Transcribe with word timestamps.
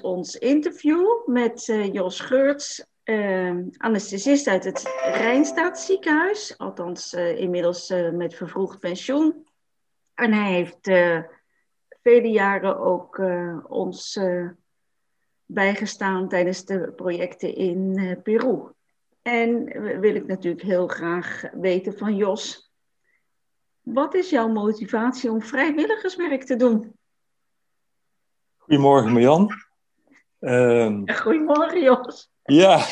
ons 0.00 0.36
interview 0.36 1.06
met 1.26 1.68
uh, 1.68 1.92
Jos 1.92 2.20
Geurts, 2.20 2.84
uh, 3.04 3.56
anesthesist 3.76 4.48
uit 4.48 4.64
het 4.64 4.82
Rijnstaatziekenhuis, 5.04 6.58
althans 6.58 7.14
uh, 7.14 7.38
inmiddels 7.38 7.88
met 8.12 8.34
vervroegd 8.34 8.78
pensioen. 8.78 9.46
En 10.14 10.32
hij 10.32 10.52
heeft 10.52 10.90
vele 12.02 12.28
jaren 12.28 12.78
ook 12.78 13.22
ons 13.68 14.20
bijgestaan 15.44 16.28
tijdens 16.28 16.64
de 16.64 16.92
projecten 16.96 17.54
in 17.54 18.20
Peru. 18.22 18.70
En 19.22 19.64
wil 20.00 20.14
ik 20.14 20.26
natuurlijk 20.26 20.62
heel 20.62 20.86
graag 20.86 21.44
weten 21.52 21.98
van 21.98 22.16
Jos, 22.16 22.72
wat 23.80 24.14
is 24.14 24.30
jouw 24.30 24.48
motivatie 24.48 25.30
om 25.30 25.42
vrijwilligerswerk 25.42 26.44
te 26.44 26.56
doen? 26.56 26.96
Goedemorgen 28.56 29.12
Marjan. 29.12 29.50
Um, 30.44 31.08
Goedemorgen, 31.08 31.82
Jos. 31.82 32.30
Ja, 32.42 32.86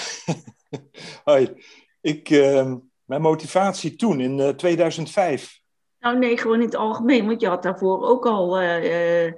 hoi. 1.25 1.65
Ik, 2.01 2.31
uh, 2.31 2.75
mijn 3.05 3.21
motivatie 3.21 3.97
toen, 3.97 4.21
in 4.21 4.39
uh, 4.39 4.49
eh, 4.49 4.55
2005. 4.55 5.61
Nou 5.99 6.19
nee, 6.19 6.37
gewoon 6.39 6.61
in 6.61 6.67
het 6.67 6.75
algemeen, 6.75 7.27
want 7.27 7.41
je 7.41 7.49
had 7.49 7.63
daarvoor 7.63 8.09
ook 8.09 8.27
al 8.27 8.63
uh, 8.63 9.33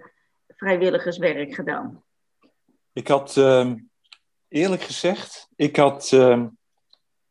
vrijwilligerswerk 0.48 1.54
gedaan. 1.54 2.04
Ik 2.92 3.08
had, 3.08 3.36
ehm, 3.36 3.76
eerlijk 4.48 4.82
gezegd, 4.82 5.48
ik, 5.56 5.76
had, 5.76 6.12
ehm, 6.12 6.48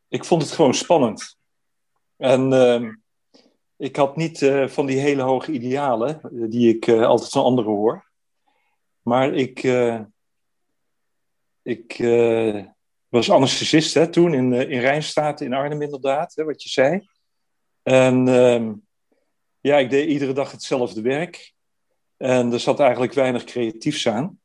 ik 0.08 0.24
vond 0.24 0.42
het 0.42 0.50
gewoon 0.50 0.74
spannend. 0.74 1.38
En 2.16 3.02
ik 3.76 3.96
had 3.96 4.16
niet 4.16 4.50
van 4.66 4.86
die 4.86 4.98
hele 4.98 5.22
hoge 5.22 5.52
idealen, 5.52 6.20
die 6.50 6.74
ik 6.76 6.88
altijd 6.88 7.30
van 7.30 7.44
anderen 7.44 7.72
hoor. 7.72 8.10
Maar 9.02 9.34
ik, 9.34 9.62
ik 11.62 11.98
uh, 11.98 12.64
was 13.08 13.30
anesthesist 13.30 13.94
hè, 13.94 14.08
toen 14.08 14.34
in, 14.34 14.52
uh, 14.52 14.70
in 14.70 14.80
Rijnstaat, 14.80 15.40
in 15.40 15.52
Arnhem 15.52 15.82
inderdaad, 15.82 16.34
hè, 16.34 16.44
wat 16.44 16.62
je 16.62 16.68
zei. 16.68 17.08
En 17.82 18.26
uh, 18.26 18.70
ja, 19.60 19.78
ik 19.78 19.90
deed 19.90 20.08
iedere 20.08 20.32
dag 20.32 20.50
hetzelfde 20.50 21.02
werk. 21.02 21.52
En 22.16 22.52
er 22.52 22.60
zat 22.60 22.80
eigenlijk 22.80 23.12
weinig 23.12 23.44
creatiefs 23.44 24.08
aan. 24.08 24.40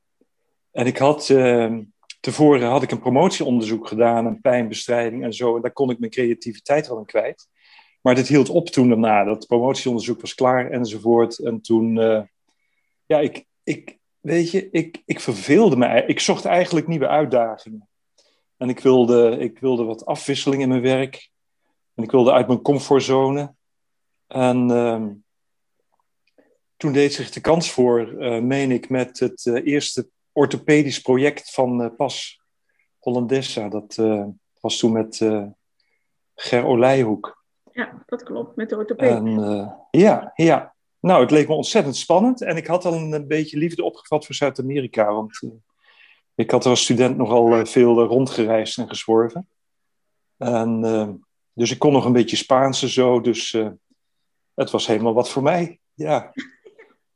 En 0.71 0.85
ik 0.85 0.97
had, 0.97 1.29
ehm, 1.29 1.83
tevoren 2.19 2.67
had 2.67 2.83
ik 2.83 2.91
een 2.91 2.99
promotieonderzoek 2.99 3.87
gedaan, 3.87 4.25
een 4.25 4.41
pijnbestrijding 4.41 5.23
en 5.23 5.33
zo. 5.33 5.55
En 5.55 5.61
daar 5.61 5.71
kon 5.71 5.89
ik 5.89 5.99
mijn 5.99 6.11
creativiteit 6.11 6.87
wel 6.87 6.97
in 6.97 7.05
kwijt. 7.05 7.47
Maar 8.01 8.15
dit 8.15 8.27
hield 8.27 8.49
op 8.49 8.69
toen 8.69 8.89
daarna. 8.89 9.23
Dat 9.23 9.47
promotieonderzoek 9.47 10.21
was 10.21 10.35
klaar 10.35 10.71
enzovoort. 10.71 11.39
En 11.39 11.61
toen, 11.61 11.95
uh, 11.95 12.21
ja, 13.05 13.19
ik, 13.19 13.45
ik, 13.63 13.97
weet 14.27 14.51
je, 14.51 14.69
ik, 14.69 15.01
ik 15.05 15.19
verveelde 15.19 15.75
me. 15.75 16.05
Ik 16.05 16.19
zocht 16.19 16.45
eigenlijk 16.45 16.87
nieuwe 16.87 17.07
uitdagingen. 17.07 17.87
En 18.57 18.69
ik 18.69 18.79
wilde, 18.79 19.37
ik 19.37 19.59
wilde 19.59 19.83
wat 19.83 20.05
afwisseling 20.05 20.61
in 20.61 20.69
mijn 20.69 20.81
werk. 20.81 21.29
En 21.95 22.03
ik 22.03 22.11
wilde 22.11 22.31
uit 22.31 22.47
mijn 22.47 22.61
comfortzone. 22.61 23.53
En 24.27 24.69
uh, 24.69 25.05
toen 26.77 26.91
deed 26.91 27.13
zich 27.13 27.31
de 27.31 27.41
kans 27.41 27.71
voor, 27.71 28.07
uh, 28.07 28.41
meen 28.41 28.71
ik, 28.71 28.89
met 28.89 29.19
het 29.19 29.45
uh, 29.45 29.65
eerste 29.65 30.09
orthopedisch 30.31 31.01
project 31.01 31.51
van 31.51 31.81
uh, 31.81 31.87
PAS 31.97 32.41
Hollandessa. 32.99 33.69
Dat 33.69 33.95
was 34.59 34.77
toen 34.77 34.91
met 34.91 35.17
Ger 36.35 36.65
Olijhoek. 36.65 37.43
Ja, 37.71 38.03
dat 38.05 38.23
klopt, 38.23 38.55
met 38.55 38.69
de 38.69 38.75
orthopedie. 38.75 39.15
En, 39.15 39.87
ja, 39.91 40.31
ja. 40.35 40.75
Nou, 40.99 41.21
het 41.21 41.31
leek 41.31 41.47
me 41.47 41.53
ontzettend 41.53 41.95
spannend 41.95 42.41
en 42.41 42.57
ik 42.57 42.67
had 42.67 42.85
al 42.85 42.93
een, 42.93 43.27
beetje 43.27 43.57
liefde 43.57 43.83
opgevat 43.83 44.25
voor 44.25 44.35
Zuid-Amerika, 44.35 45.13
want 45.13 45.41
uh, 45.41 45.51
ik 46.35 46.51
had 46.51 46.63
er 46.63 46.69
als 46.69 46.83
student 46.83 47.17
nogal 47.17 47.59
uh, 47.59 47.65
veel 47.65 48.03
uh, 48.03 48.07
rondgereisd 48.07 48.77
en 48.77 48.87
gezworven. 48.87 49.49
En, 50.37 50.81
dus 51.53 51.71
ik 51.71 51.79
kon 51.79 51.93
nog 51.93 52.05
een 52.05 52.13
beetje 52.13 52.35
Spaans 52.35 52.81
en 52.81 52.89
zo, 52.89 53.21
dus 53.21 53.51
het 54.53 54.71
was 54.71 54.87
helemaal 54.87 55.13
wat 55.13 55.29
voor 55.29 55.43
mij, 55.43 55.79
ja. 55.93 56.33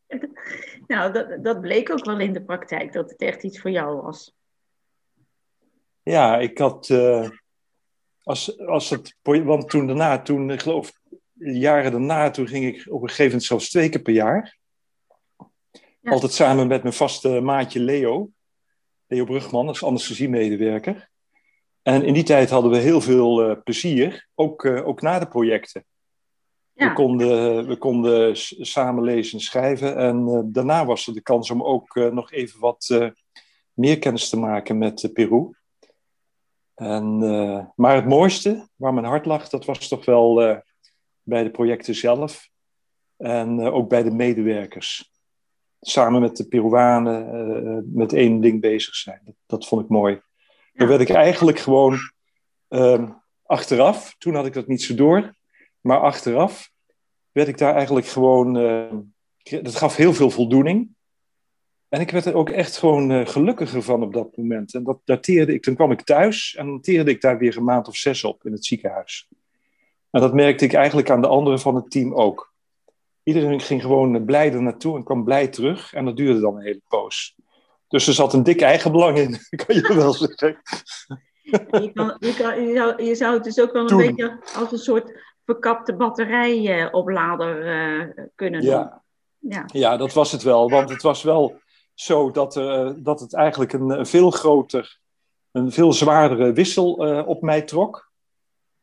nou, 0.87 1.13
dat, 1.13 1.43
dat 1.43 1.61
bleek 1.61 1.91
ook 1.91 2.05
wel 2.05 2.19
in 2.19 2.33
de 2.33 2.43
praktijk, 2.43 2.93
dat 2.93 3.09
het 3.09 3.21
echt 3.21 3.43
iets 3.43 3.59
voor 3.59 3.71
jou 3.71 4.01
was. 4.01 4.35
Ja, 6.03 6.37
ik 6.37 6.57
had, 6.57 6.89
als, 8.23 8.59
als 8.59 8.89
het, 8.89 9.15
want 9.21 9.69
toen 9.69 9.87
daarna, 9.87 10.21
toen, 10.21 10.51
ik 10.51 10.61
geloof 10.61 11.00
jaren 11.43 11.91
daarna, 11.91 12.29
toen 12.29 12.47
ging 12.47 12.65
ik 12.65 12.85
op 12.89 13.01
een 13.01 13.07
gegeven 13.07 13.25
moment 13.25 13.43
zelfs 13.43 13.69
twee 13.69 13.89
keer 13.89 14.01
per 14.01 14.13
jaar. 14.13 14.57
Altijd 16.03 16.31
samen 16.31 16.67
met 16.67 16.81
mijn 16.81 16.93
vaste 16.93 17.39
maatje 17.39 17.79
Leo. 17.79 18.29
Leo 19.07 19.25
Brugman, 19.25 19.67
als 19.67 19.83
anesthesiemedewerker. 19.83 21.09
En 21.81 22.03
in 22.03 22.13
die 22.13 22.23
tijd 22.23 22.49
hadden 22.49 22.71
we 22.71 22.77
heel 22.77 23.01
veel 23.01 23.49
uh, 23.49 23.55
plezier, 23.63 24.27
ook, 24.35 24.63
uh, 24.63 24.87
ook 24.87 25.01
na 25.01 25.19
de 25.19 25.27
projecten. 25.27 25.85
Ja. 26.73 26.87
We, 26.87 26.93
konden, 26.93 27.67
we 27.67 27.77
konden 27.77 28.31
samen 28.65 29.03
lezen 29.03 29.37
en 29.37 29.43
schrijven. 29.43 29.97
En 29.97 30.27
uh, 30.27 30.39
daarna 30.43 30.85
was 30.85 31.07
er 31.07 31.13
de 31.13 31.21
kans 31.21 31.51
om 31.51 31.63
ook 31.63 31.95
nog 31.95 32.31
even 32.31 32.59
wat 32.59 33.11
meer 33.73 33.99
kennis 33.99 34.29
te 34.29 34.39
maken 34.39 34.77
met 34.77 35.09
Peru. 35.13 35.49
En, 36.75 37.17
maar 37.75 37.95
het 37.95 38.07
mooiste, 38.07 38.67
waar 38.75 38.93
mijn 38.93 39.05
hart 39.05 39.25
lag, 39.25 39.49
dat 39.49 39.65
was 39.65 39.87
toch 39.87 40.05
wel 40.05 40.61
bij 41.23 41.43
de 41.43 41.51
projecten 41.51 41.95
zelf 41.95 42.49
en 43.17 43.59
uh, 43.59 43.73
ook 43.73 43.89
bij 43.89 44.03
de 44.03 44.11
medewerkers. 44.11 45.11
Samen 45.79 46.21
met 46.21 46.37
de 46.37 46.47
Peruanen 46.47 47.35
uh, 47.65 47.79
met 47.93 48.13
één 48.13 48.41
ding 48.41 48.61
bezig 48.61 48.95
zijn. 48.95 49.35
Dat, 49.45 49.67
vond 49.67 49.83
ik 49.83 49.89
mooi. 49.89 50.13
Ja. 50.13 50.21
Dan 50.73 50.87
werd 50.87 51.01
ik 51.01 51.09
eigenlijk 51.09 51.59
gewoon 51.59 51.97
uh, 52.69 53.09
achteraf, 53.43 54.15
toen 54.17 54.35
had 54.35 54.45
ik 54.45 54.53
dat 54.53 54.67
niet 54.67 54.81
zo 54.81 54.95
door, 54.95 55.35
maar 55.81 55.99
achteraf 55.99 56.71
werd 57.31 57.47
ik 57.47 57.57
daar 57.57 57.75
eigenlijk 57.75 58.05
gewoon, 58.05 58.57
ehm, 58.57 58.99
dat 59.63 59.75
gaf 59.75 59.95
heel 59.95 60.13
veel 60.13 60.29
voldoening. 60.29 60.89
En 61.89 62.01
ik 62.01 62.11
werd 62.11 62.25
er 62.25 62.35
ook 62.35 62.49
echt 62.49 62.77
gewoon 62.77 63.11
uh, 63.11 63.25
gelukkiger 63.25 63.81
van 63.81 64.03
op 64.03 64.13
dat 64.13 64.37
moment. 64.37 64.73
En 64.73 64.83
dat 64.83 65.01
dateerde 65.05 65.53
ik, 65.53 65.61
toen 65.61 65.75
kwam 65.75 65.91
ik 65.91 66.01
thuis 66.01 66.55
en 66.55 66.67
dateerde 66.67 67.11
ik 67.11 67.21
daar 67.21 67.37
weer 67.37 67.57
een 67.57 67.63
maand 67.63 67.87
of 67.87 67.95
zes 67.95 68.23
op 68.23 68.45
in 68.45 68.51
het 68.51 68.65
ziekenhuis. 68.65 69.27
En 70.11 70.21
dat 70.21 70.33
merkte 70.33 70.65
ik 70.65 70.73
eigenlijk 70.73 71.09
aan 71.09 71.21
de 71.21 71.27
anderen 71.27 71.59
van 71.59 71.75
het 71.75 71.91
team 71.91 72.13
ook. 72.13 72.53
Iedereen 73.23 73.59
ging 73.59 73.81
gewoon 73.81 74.25
blij 74.25 74.53
er 74.53 74.61
naartoe 74.61 74.97
en 74.97 75.03
kwam 75.03 75.23
blij 75.23 75.47
terug. 75.47 75.93
En 75.93 76.05
dat 76.05 76.17
duurde 76.17 76.39
dan 76.39 76.55
een 76.55 76.63
hele 76.63 76.81
poos. 76.87 77.35
Dus 77.87 78.07
er 78.07 78.13
zat 78.13 78.33
een 78.33 78.43
dik 78.43 78.61
eigenbelang 78.61 79.17
in, 79.17 79.37
kan 79.65 79.75
je 79.75 79.93
wel 79.93 80.13
zeggen. 80.13 80.61
Je, 81.41 81.91
kan, 81.93 82.15
je, 82.19 82.35
kan, 82.35 82.61
je, 82.61 82.73
zou, 82.75 83.03
je, 83.03 83.15
zou, 83.15 83.33
het 83.33 83.43
dus 83.43 83.59
ook 83.59 83.71
wel 83.71 83.91
een 83.91 83.97
beetje 83.97 84.39
als 84.55 84.71
een 84.71 84.77
soort 84.77 85.19
verkapte 85.45 85.95
batterijoplader 85.95 87.65
uh, 87.65 88.25
kunnen 88.35 88.61
ja. 88.61 89.01
doen. 89.39 89.51
Ja. 89.51 89.65
ja, 89.67 89.97
dat 89.97 90.13
was 90.13 90.31
het 90.31 90.43
wel. 90.43 90.69
Want 90.69 90.89
het 90.89 91.01
was 91.01 91.23
wel 91.23 91.59
zo 91.93 92.31
dat, 92.31 92.55
uh, 92.55 92.91
dat 92.95 93.19
het 93.19 93.35
eigenlijk 93.35 93.73
een, 93.73 93.89
een, 93.89 94.05
veel 94.05 94.31
groter, 94.31 94.99
een 95.51 95.71
veel 95.71 95.93
zwaardere 95.93 96.53
wissel 96.53 97.07
uh, 97.07 97.27
op 97.27 97.41
mij 97.41 97.61
trok 97.61 98.10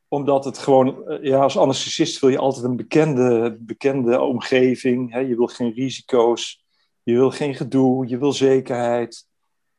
omdat 0.09 0.45
het 0.45 0.59
gewoon, 0.59 1.09
eh, 1.09 1.23
ja, 1.23 1.39
als 1.39 1.59
anesthesist 1.59 2.21
wil 2.21 2.31
je 2.31 2.39
altijd 2.39 2.65
een 2.65 2.77
bekende, 2.77 3.57
bekende 3.61 4.21
omgeving. 4.21 5.13
Hè? 5.13 5.19
Je 5.19 5.37
wil 5.37 5.47
geen 5.47 5.73
risico's, 5.73 6.65
je 7.03 7.13
wil 7.13 7.31
geen 7.31 7.55
gedoe, 7.55 8.09
je 8.09 8.19
wil 8.19 8.33
zekerheid 8.33 9.27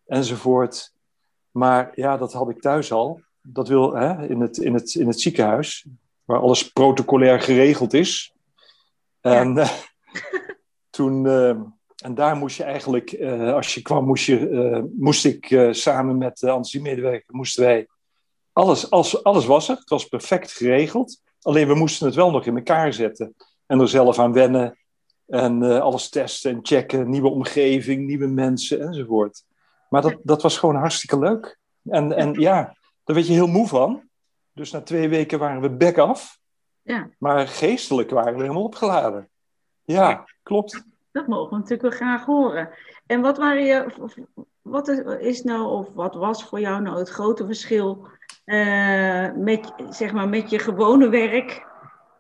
enzovoort. 0.05 0.93
Maar 1.51 1.91
ja, 1.95 2.17
dat 2.17 2.33
had 2.33 2.49
ik 2.49 2.61
thuis 2.61 2.91
al. 2.91 3.21
Dat 3.41 3.67
wil 3.67 3.93
hè, 3.93 4.27
in, 4.27 4.41
het, 4.41 4.57
in, 4.57 4.73
het, 4.73 4.93
in 4.93 5.07
het 5.07 5.21
ziekenhuis, 5.21 5.85
waar 6.25 6.39
alles 6.39 6.71
protocolair 6.71 7.41
geregeld 7.41 7.93
is. 7.93 8.33
En 9.21 9.53
ja. 9.53 9.67
toen, 10.89 11.25
uh, 11.25 11.49
en 11.95 12.15
daar 12.15 12.35
moest 12.35 12.57
je 12.57 12.63
eigenlijk, 12.63 13.11
uh, 13.11 13.53
als 13.53 13.73
je 13.73 13.81
kwam, 13.81 14.05
moest, 14.05 14.25
je, 14.25 14.49
uh, 14.49 14.83
moest 14.97 15.25
ik 15.25 15.67
samen 15.71 16.17
met 16.17 16.37
de 16.37 16.49
anesthesiemedewerker, 16.49 17.35
moesten 17.35 17.63
wij 17.63 17.87
alles, 18.59 18.89
alles, 18.89 19.23
alles 19.23 19.45
was 19.45 19.69
er. 19.69 19.75
Het 19.75 19.89
was 19.89 20.05
perfect 20.05 20.51
geregeld. 20.51 21.21
Alleen 21.41 21.67
we 21.67 21.75
moesten 21.75 22.05
het 22.05 22.15
wel 22.15 22.31
nog 22.31 22.45
in 22.45 22.55
elkaar 22.55 22.93
zetten. 22.93 23.35
En 23.65 23.79
er 23.79 23.87
zelf 23.87 24.19
aan 24.19 24.33
wennen. 24.33 24.77
En 25.27 25.63
uh, 25.63 25.79
alles 25.79 26.09
testen 26.09 26.51
en 26.51 26.59
checken. 26.61 27.09
Nieuwe 27.09 27.29
omgeving, 27.29 28.05
nieuwe 28.05 28.27
mensen 28.27 28.81
enzovoort. 28.81 29.43
Maar 29.89 30.01
dat, 30.01 30.15
dat 30.23 30.41
was 30.41 30.57
gewoon 30.57 30.75
hartstikke 30.75 31.19
leuk. 31.19 31.59
En, 31.83 32.15
en 32.15 32.33
ja, 32.33 32.75
daar 33.03 33.15
werd 33.15 33.27
je 33.27 33.33
heel 33.33 33.47
moe 33.47 33.67
van. 33.67 34.01
Dus 34.53 34.71
na 34.71 34.81
twee 34.81 35.09
weken 35.09 35.39
waren 35.39 35.61
we 35.61 35.69
back 35.69 35.97
af. 35.97 36.37
Ja. 36.81 37.09
Maar 37.17 37.47
geestelijk 37.47 38.09
waren 38.09 38.35
we 38.35 38.41
helemaal 38.41 38.63
opgeladen. 38.63 39.29
Ja, 39.83 40.25
klopt. 40.43 40.83
Dat 41.11 41.27
mogen 41.27 41.49
we 41.49 41.55
natuurlijk 41.55 41.81
wel 41.81 41.91
graag 41.91 42.25
horen. 42.25 42.69
En 43.05 43.21
wat, 43.21 43.37
waren 43.37 43.65
je, 43.65 43.85
wat 44.61 44.87
is 45.19 45.43
nou, 45.43 45.67
of 45.67 45.87
wat 45.93 46.15
was 46.15 46.43
voor 46.43 46.59
jou 46.59 46.81
nou 46.81 46.97
het 46.97 47.09
grote 47.09 47.45
verschil 47.45 48.07
uh, 48.45 49.31
met, 49.35 49.73
zeg 49.89 50.13
maar, 50.13 50.29
met 50.29 50.49
je 50.49 50.59
gewone 50.59 51.09
werk 51.09 51.65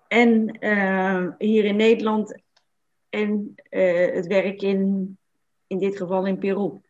en 0.07 0.57
uh, 0.65 1.27
hier 1.37 1.65
in 1.65 1.75
Nederland 1.75 2.41
en 3.09 3.55
uh, 3.69 4.13
het 4.13 4.27
werk 4.27 4.61
in, 4.61 5.17
in 5.67 5.77
dit 5.77 5.97
geval 5.97 6.25
in 6.25 6.37
Peru? 6.37 6.81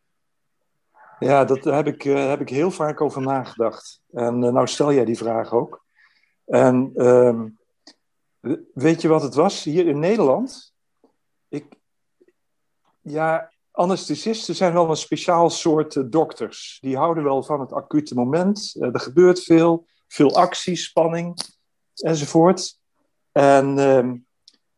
Ja, 1.19 1.45
daar 1.45 1.75
heb 1.75 1.87
ik, 1.87 2.01
heb 2.03 2.41
ik 2.41 2.49
heel 2.49 2.71
vaak 2.71 3.01
over 3.01 3.21
nagedacht. 3.21 4.01
En 4.11 4.39
nou 4.39 4.67
stel 4.67 4.93
jij 4.93 5.05
die 5.05 5.17
vraag 5.17 5.53
ook. 5.53 5.85
En 6.45 6.91
ehm, 6.95 7.47
weet 8.73 9.01
je 9.01 9.07
wat 9.07 9.21
het 9.21 9.33
was 9.33 9.63
hier 9.63 9.87
in 9.87 9.99
Nederland? 9.99 10.73
Ik, 11.47 11.65
ja, 13.01 13.51
anesthesisten 13.79 14.55
zijn 14.55 14.73
wel 14.73 14.89
een 14.89 14.95
speciaal 14.95 15.49
soort 15.49 15.95
uh, 15.95 16.03
dokters. 16.07 16.77
Die 16.81 16.97
houden 16.97 17.23
wel 17.23 17.43
van 17.43 17.59
het 17.59 17.73
acute 17.73 18.15
moment. 18.15 18.75
er 18.79 18.99
gebeurt 18.99 19.43
veel, 19.43 19.85
veel 20.07 20.35
actie, 20.35 20.75
spanning 20.75 21.39
enzovoort. 21.93 22.77
En, 23.31 23.79
ehm, 23.79 24.15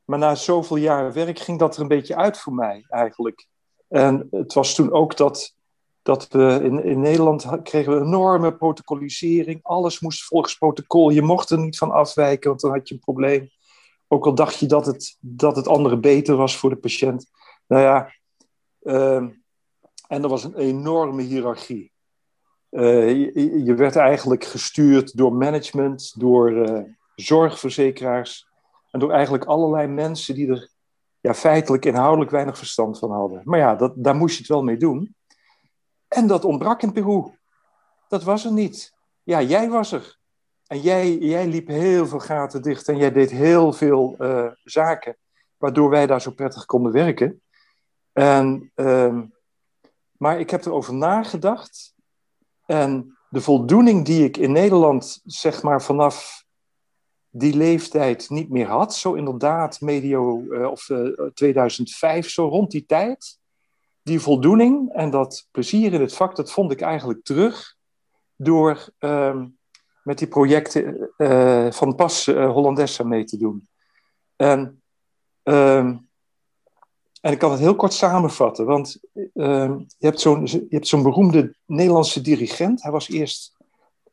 maar 0.05 0.19
na 0.19 0.35
zoveel 0.35 0.75
jaren 0.75 1.13
werk 1.13 1.39
ging 1.39 1.59
dat 1.59 1.75
er 1.75 1.81
een 1.81 1.87
beetje 1.87 2.15
uit 2.15 2.37
voor 2.37 2.53
mij 2.53 2.85
eigenlijk. 2.87 3.47
En 3.87 4.27
het 4.31 4.53
was 4.53 4.75
toen 4.75 4.91
ook 4.91 5.17
dat 5.17 5.55
dat 6.01 6.27
we 6.27 6.59
in, 6.63 6.83
in 6.83 6.99
Nederland 6.99 7.61
kregen 7.63 7.93
we 7.93 7.99
een 7.99 8.05
enorme 8.05 8.55
protocolisering. 8.55 9.59
Alles 9.63 9.99
moest 9.99 10.23
volgens 10.23 10.57
protocol. 10.57 11.09
Je 11.09 11.21
mocht 11.21 11.49
er 11.49 11.59
niet 11.59 11.77
van 11.77 11.91
afwijken, 11.91 12.49
want 12.49 12.61
dan 12.61 12.71
had 12.71 12.87
je 12.87 12.93
een 12.93 12.99
probleem. 12.99 13.49
Ook 14.07 14.25
al 14.25 14.35
dacht 14.35 14.59
je 14.59 14.65
dat 14.65 14.85
het, 14.85 15.17
dat 15.19 15.55
het 15.55 15.67
andere 15.67 15.99
beter 15.99 16.35
was 16.35 16.57
voor 16.57 16.69
de 16.69 16.75
patiënt. 16.75 17.29
Nou 17.67 17.81
ja, 17.81 18.11
uh, 18.81 19.15
en 20.07 20.23
er 20.23 20.27
was 20.27 20.43
een 20.43 20.55
enorme 20.55 21.21
hiërarchie. 21.21 21.91
Uh, 22.69 23.09
je, 23.65 23.73
werd 23.73 23.95
eigenlijk 23.95 24.43
gestuurd 24.43 25.17
door 25.17 25.33
management, 25.33 26.19
door 26.19 26.51
uh, 26.51 26.83
zorgverzekeraars 27.15 28.47
en 28.91 28.99
door 28.99 29.11
eigenlijk 29.11 29.45
allerlei 29.45 29.87
mensen 29.87 30.35
die 30.35 30.49
er 30.49 30.69
ja, 31.19 31.33
feitelijk 31.33 31.85
inhoudelijk 31.85 32.31
weinig 32.31 32.57
verstand 32.57 32.99
van 32.99 33.11
hadden. 33.11 33.41
Maar 33.43 33.59
ja, 33.59 33.75
dat, 33.75 33.93
daar 33.95 34.15
moest 34.15 34.33
je 34.33 34.41
het 34.41 34.51
wel 34.51 34.63
mee 34.63 34.77
doen. 34.77 35.15
En 36.07 36.27
dat 36.27 36.45
ontbrak 36.45 36.81
in 36.81 36.91
Peru. 36.91 37.23
Dat 38.07 38.23
was 38.23 38.45
er 38.45 38.51
niet. 38.51 38.93
Ja, 39.23 39.41
jij 39.41 39.69
was 39.69 39.91
er. 39.91 40.19
En 40.67 40.79
jij, 40.79 41.17
jij 41.17 41.47
liep 41.47 41.67
heel 41.67 42.07
veel 42.07 42.19
gaten 42.19 42.61
dicht 42.61 42.87
en 42.87 42.97
jij 42.97 43.11
deed 43.11 43.31
heel 43.31 43.73
veel 43.73 44.15
uh, 44.19 44.51
zaken, 44.63 45.17
waardoor 45.57 45.89
wij 45.89 46.07
daar 46.07 46.21
zo 46.21 46.31
prettig 46.31 46.65
konden 46.65 46.91
werken. 46.91 47.41
En, 48.13 48.71
uh, 48.75 49.19
maar 50.17 50.39
ik 50.39 50.49
heb 50.49 50.65
erover 50.65 50.93
nagedacht. 50.93 51.93
En 52.65 53.17
de 53.29 53.41
voldoening 53.41 54.05
die 54.05 54.23
ik 54.23 54.37
in 54.37 54.51
Nederland, 54.51 55.21
zeg 55.25 55.61
maar 55.61 55.81
vanaf 55.81 56.45
die 57.29 57.55
leeftijd 57.55 58.29
niet 58.29 58.49
meer 58.49 58.67
had, 58.67 58.95
zo 58.95 59.13
inderdaad 59.13 59.81
medio 59.81 60.41
uh, 60.41 60.71
of 60.71 60.89
2005, 61.33 62.29
zo 62.29 62.47
rond 62.47 62.71
die 62.71 62.85
tijd 62.85 63.39
die 64.03 64.19
voldoening 64.19 64.93
en 64.93 65.09
dat 65.09 65.47
plezier 65.51 65.93
in 65.93 66.01
het 66.01 66.13
vak, 66.13 66.35
dat 66.35 66.51
vond 66.51 66.71
ik 66.71 66.81
eigenlijk 66.81 67.23
terug 67.23 67.75
door 68.35 68.89
uh, 68.99 69.43
met 70.03 70.17
die 70.17 70.27
projecten 70.27 71.11
uh, 71.17 71.71
van 71.71 71.95
Pas 71.95 72.25
Hollandessa 72.25 73.03
mee 73.03 73.23
te 73.23 73.37
doen. 73.37 73.67
En, 74.35 74.81
uh, 75.43 75.95
en 77.21 77.31
ik 77.31 77.39
kan 77.39 77.51
het 77.51 77.59
heel 77.59 77.75
kort 77.75 77.93
samenvatten, 77.93 78.65
want 78.65 78.99
ehm, 79.33 79.77
je 79.97 80.05
hebt 80.05 80.19
zo'n 80.19 80.47
zo'n 80.69 81.03
beroemde 81.03 81.55
Nederlandse 81.65 82.21
dirigent. 82.21 82.83
Hij 82.83 82.91
was 82.91 83.09
eerst 83.09 83.55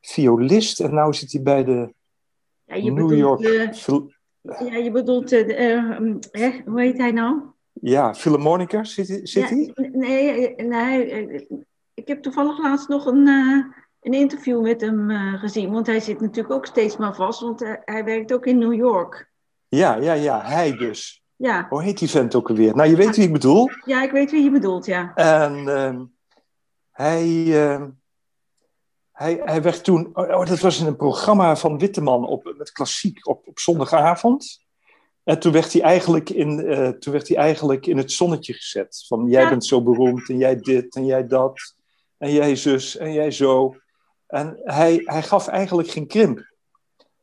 violist 0.00 0.80
en 0.80 0.94
nu 0.94 1.14
zit 1.14 1.32
hij 1.32 1.42
bij 1.42 1.64
de 1.64 1.94
ja, 2.64 2.76
New 2.76 3.08
bedoelt, 3.08 3.40
York... 3.40 3.74
ja, 4.70 4.76
je 4.76 4.90
bedoelt, 4.90 5.30
hoe 6.64 6.80
heet 6.80 6.98
hij 6.98 7.12
nou? 7.12 7.40
Ja, 7.72 8.14
Philharmonica 8.14 8.84
zit, 8.84 9.20
zit 9.28 9.48
hij? 9.48 9.72
nee, 9.92 10.54
nee, 10.56 11.46
ik 11.94 12.08
heb 12.08 12.22
toevallig 12.22 12.58
laatst 12.58 12.88
nog 12.88 13.06
een, 13.06 13.26
uh, 13.26 13.64
een 14.00 14.12
interview 14.12 14.62
met 14.62 14.80
hem 14.80 15.10
uh, 15.10 15.40
gezien. 15.40 15.70
Want 15.70 15.86
hij 15.86 16.00
zit 16.00 16.20
natuurlijk 16.20 16.54
ook 16.54 16.66
steeds 16.66 16.96
maar 16.96 17.14
vast, 17.14 17.40
want 17.40 17.62
uh, 17.62 17.72
hij 17.84 18.04
werkt 18.04 18.32
ook 18.32 18.46
in 18.46 18.58
New 18.58 18.74
York. 18.74 19.30
Ja, 19.68 19.96
ja, 19.96 20.12
ja, 20.12 20.42
hij 20.42 20.76
dus. 20.76 21.17
Ja. 21.38 21.66
Hoe 21.68 21.82
heet 21.82 21.98
die 21.98 22.10
vent 22.10 22.34
ook 22.34 22.48
alweer? 22.48 22.76
Nou, 22.76 22.88
je 22.88 22.96
weet 22.96 23.16
wie 23.16 23.24
ik 23.24 23.32
bedoel. 23.32 23.70
Ja, 23.84 24.02
ik 24.02 24.10
weet 24.10 24.30
wie 24.30 24.42
je 24.42 24.50
bedoelt, 24.50 24.86
ja. 24.86 25.14
En 25.14 25.68
ehm, 25.68 26.04
hij, 26.90 27.46
ehm, 27.62 27.88
hij, 29.12 29.40
hij 29.44 29.62
werd 29.62 29.84
toen... 29.84 30.10
Oh, 30.12 30.28
oh, 30.28 30.46
dat 30.46 30.60
was 30.60 30.80
in 30.80 30.86
een 30.86 30.96
programma 30.96 31.56
van 31.56 31.78
Witteman 31.78 32.26
op, 32.26 32.54
met 32.56 32.72
klassiek 32.72 33.28
op, 33.28 33.46
op 33.46 33.58
zondagavond. 33.58 34.66
En 35.24 35.38
toen 35.38 35.52
werd 35.52 35.72
hij 35.72 35.82
eigenlijk 35.82 36.30
in, 36.30 36.60
uh, 36.60 36.88
toen 36.88 37.12
werd 37.12 37.28
hij 37.28 37.36
eigenlijk 37.36 37.86
in 37.86 37.96
het 37.96 38.12
zonnetje 38.12 38.52
gezet. 38.52 39.04
Van 39.06 39.28
jij 39.28 39.48
bent 39.48 39.66
zo 39.66 39.82
beroemd 39.82 40.28
en 40.28 40.38
jij 40.38 40.56
dit 40.56 40.94
en 40.94 41.06
jij 41.06 41.26
dat. 41.26 41.74
En 42.18 42.32
jij 42.32 42.56
zus 42.56 42.96
en 42.96 43.12
jij 43.12 43.30
zo. 43.30 43.76
En 44.26 44.60
hij, 44.64 45.00
hij 45.04 45.22
gaf 45.22 45.48
eigenlijk 45.48 45.88
geen 45.88 46.06
krimp. 46.06 46.56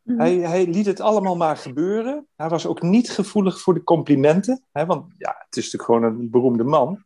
Mhm. 0.06 0.20
Hij, 0.20 0.36
hij 0.36 0.68
liet 0.68 0.86
het 0.86 1.00
allemaal 1.00 1.36
maar 1.36 1.58
gebeuren. 1.58 2.28
Hij 2.36 2.50
was 2.50 2.66
ook 2.66 2.82
niet 2.82 3.10
gevoelig 3.10 3.62
voor 3.62 3.74
de 3.74 3.84
complimenten. 3.84 4.64
Hè, 4.72 4.86
want 4.86 5.14
ja, 5.18 5.36
het 5.46 5.58
is 5.58 5.72
natuurlijk 5.72 5.84
gewoon 5.84 6.04
een 6.04 6.30
beroemde 6.30 6.64
man. 6.64 7.04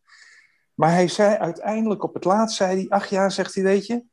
Maar 0.74 0.92
hij 0.92 1.08
zei 1.08 1.36
uiteindelijk 1.38 2.04
op 2.04 2.14
het 2.14 2.24
laatst, 2.24 2.58
zei 2.58 2.76
hij, 2.76 2.90
ach 2.90 3.10
ja, 3.10 3.30
zegt 3.30 3.56
hij, 3.56 3.64
weet 3.64 3.86
je. 3.86 4.04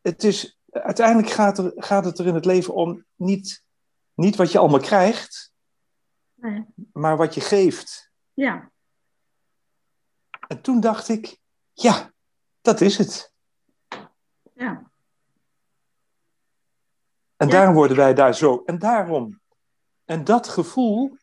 Het 0.00 0.24
is, 0.24 0.58
uiteindelijk 0.70 1.30
gaat, 1.30 1.58
er, 1.58 1.72
gaat 1.76 2.04
het 2.04 2.18
er 2.18 2.26
in 2.26 2.34
het 2.34 2.44
leven 2.44 2.74
om 2.74 3.04
niet, 3.14 3.64
niet 4.14 4.36
wat 4.36 4.52
je 4.52 4.58
allemaal 4.58 4.80
krijgt 4.80 5.52
maar 6.92 7.16
wat 7.16 7.34
je 7.34 7.40
geeft. 7.40 8.10
Ja. 8.32 8.72
En 10.48 10.60
toen 10.60 10.80
dacht 10.80 11.08
ik, 11.08 11.38
ja, 11.72 12.12
dat 12.60 12.80
is 12.80 12.98
het. 12.98 13.32
Ja. 14.54 14.92
En 17.36 17.48
daarom 17.48 17.74
worden 17.74 17.96
wij 17.96 18.14
daar 18.14 18.34
zo. 18.34 18.62
En 18.66 18.78
daarom. 18.78 19.40
En 20.04 20.24
dat 20.24 20.48
gevoel, 20.48 21.16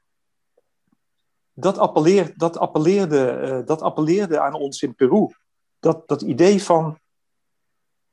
dat, 1.53 1.77
appelleert, 1.77 2.39
dat, 2.39 2.57
appelleerde, 2.57 3.41
uh, 3.43 3.65
dat 3.65 3.81
appelleerde 3.81 4.39
aan 4.39 4.53
ons 4.53 4.81
in 4.81 4.95
Peru. 4.95 5.35
Dat, 5.79 6.07
dat 6.07 6.21
idee 6.21 6.63
van, 6.63 6.99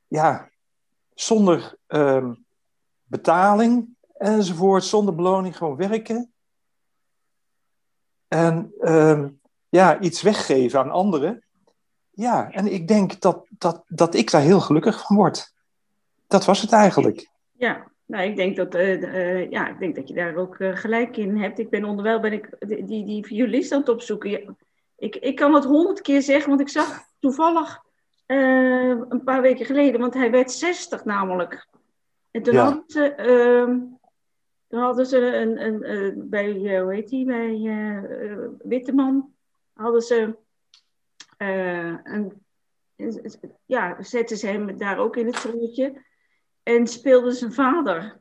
ja, 0.07 0.49
zonder 1.13 1.77
uh, 1.87 2.31
betaling 3.03 3.97
enzovoort, 4.13 4.83
zonder 4.83 5.15
beloning 5.15 5.57
gewoon 5.57 5.75
werken. 5.75 6.33
En 8.27 8.73
uh, 8.79 9.25
ja, 9.69 9.99
iets 9.99 10.21
weggeven 10.21 10.79
aan 10.79 10.91
anderen. 10.91 11.43
Ja, 12.09 12.51
en 12.51 12.67
ik 12.67 12.87
denk 12.87 13.21
dat, 13.21 13.45
dat, 13.49 13.83
dat 13.87 14.15
ik 14.15 14.31
daar 14.31 14.41
heel 14.41 14.59
gelukkig 14.59 15.01
van 15.01 15.15
word. 15.15 15.53
Dat 16.27 16.45
was 16.45 16.61
het 16.61 16.71
eigenlijk. 16.71 17.29
Ja, 17.59 17.91
nou, 18.05 18.29
ik 18.29 18.35
denk 18.35 18.55
dat, 18.55 18.75
uh, 18.75 19.01
uh, 19.01 19.49
ja, 19.49 19.69
ik 19.69 19.79
denk 19.79 19.95
dat 19.95 20.07
je 20.07 20.13
daar 20.13 20.35
ook 20.35 20.59
uh, 20.59 20.75
gelijk 20.75 21.17
in 21.17 21.37
hebt. 21.37 21.59
Ik 21.59 21.69
ben 21.69 21.83
onderwijl 21.83 22.19
ben 22.19 22.33
ik 22.33 22.49
die, 22.59 22.85
die, 22.85 23.05
die 23.05 23.25
violist 23.25 23.71
aan 23.71 23.79
het 23.79 23.89
opzoeken. 23.89 24.57
Ik, 24.97 25.15
ik 25.15 25.35
kan 25.35 25.53
het 25.53 25.63
honderd 25.63 26.01
keer 26.01 26.21
zeggen, 26.21 26.49
want 26.49 26.61
ik 26.61 26.69
zag 26.69 27.03
toevallig 27.19 27.87
een 28.25 29.21
paar 29.23 29.41
weken 29.41 29.65
geleden, 29.65 29.99
want 29.99 30.13
hij 30.13 30.31
werd 30.31 30.51
60 30.51 31.05
namelijk. 31.05 31.67
En 32.31 32.43
toen 32.43 32.53
ja. 32.53 32.63
hadden 32.63 32.83
ze 32.87 33.13
ehm, 33.13 33.79
toen 34.67 34.79
hadden 34.79 35.05
ze 35.05 35.17
een, 35.17 35.65
een, 35.65 35.91
een 35.91 36.29
bij, 36.29 36.79
hoe 36.81 36.93
heet 36.93 37.09
die, 37.09 37.25
bij 37.25 38.03
Witteman, 38.63 39.33
hadden 39.73 40.01
ze 40.01 40.35
een, 41.37 42.43
ja, 43.65 44.03
zetten 44.03 44.37
ze 44.37 44.47
hem 44.47 44.77
daar 44.77 44.97
ook 44.97 45.15
in 45.15 45.25
het 45.25 45.35
zonnetje 45.35 46.07
en 46.75 46.87
speelde 46.87 47.31
zijn 47.31 47.53
vader 47.53 48.19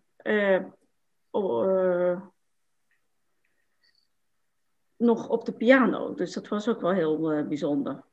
nog 4.97 5.28
op 5.28 5.45
de 5.45 5.52
piano. 5.52 6.14
Dus 6.14 6.33
dat 6.33 6.49
was 6.49 6.69
ook 6.69 6.81
wel 6.81 6.93
heel 6.93 7.47
bijzonder. 7.49 8.05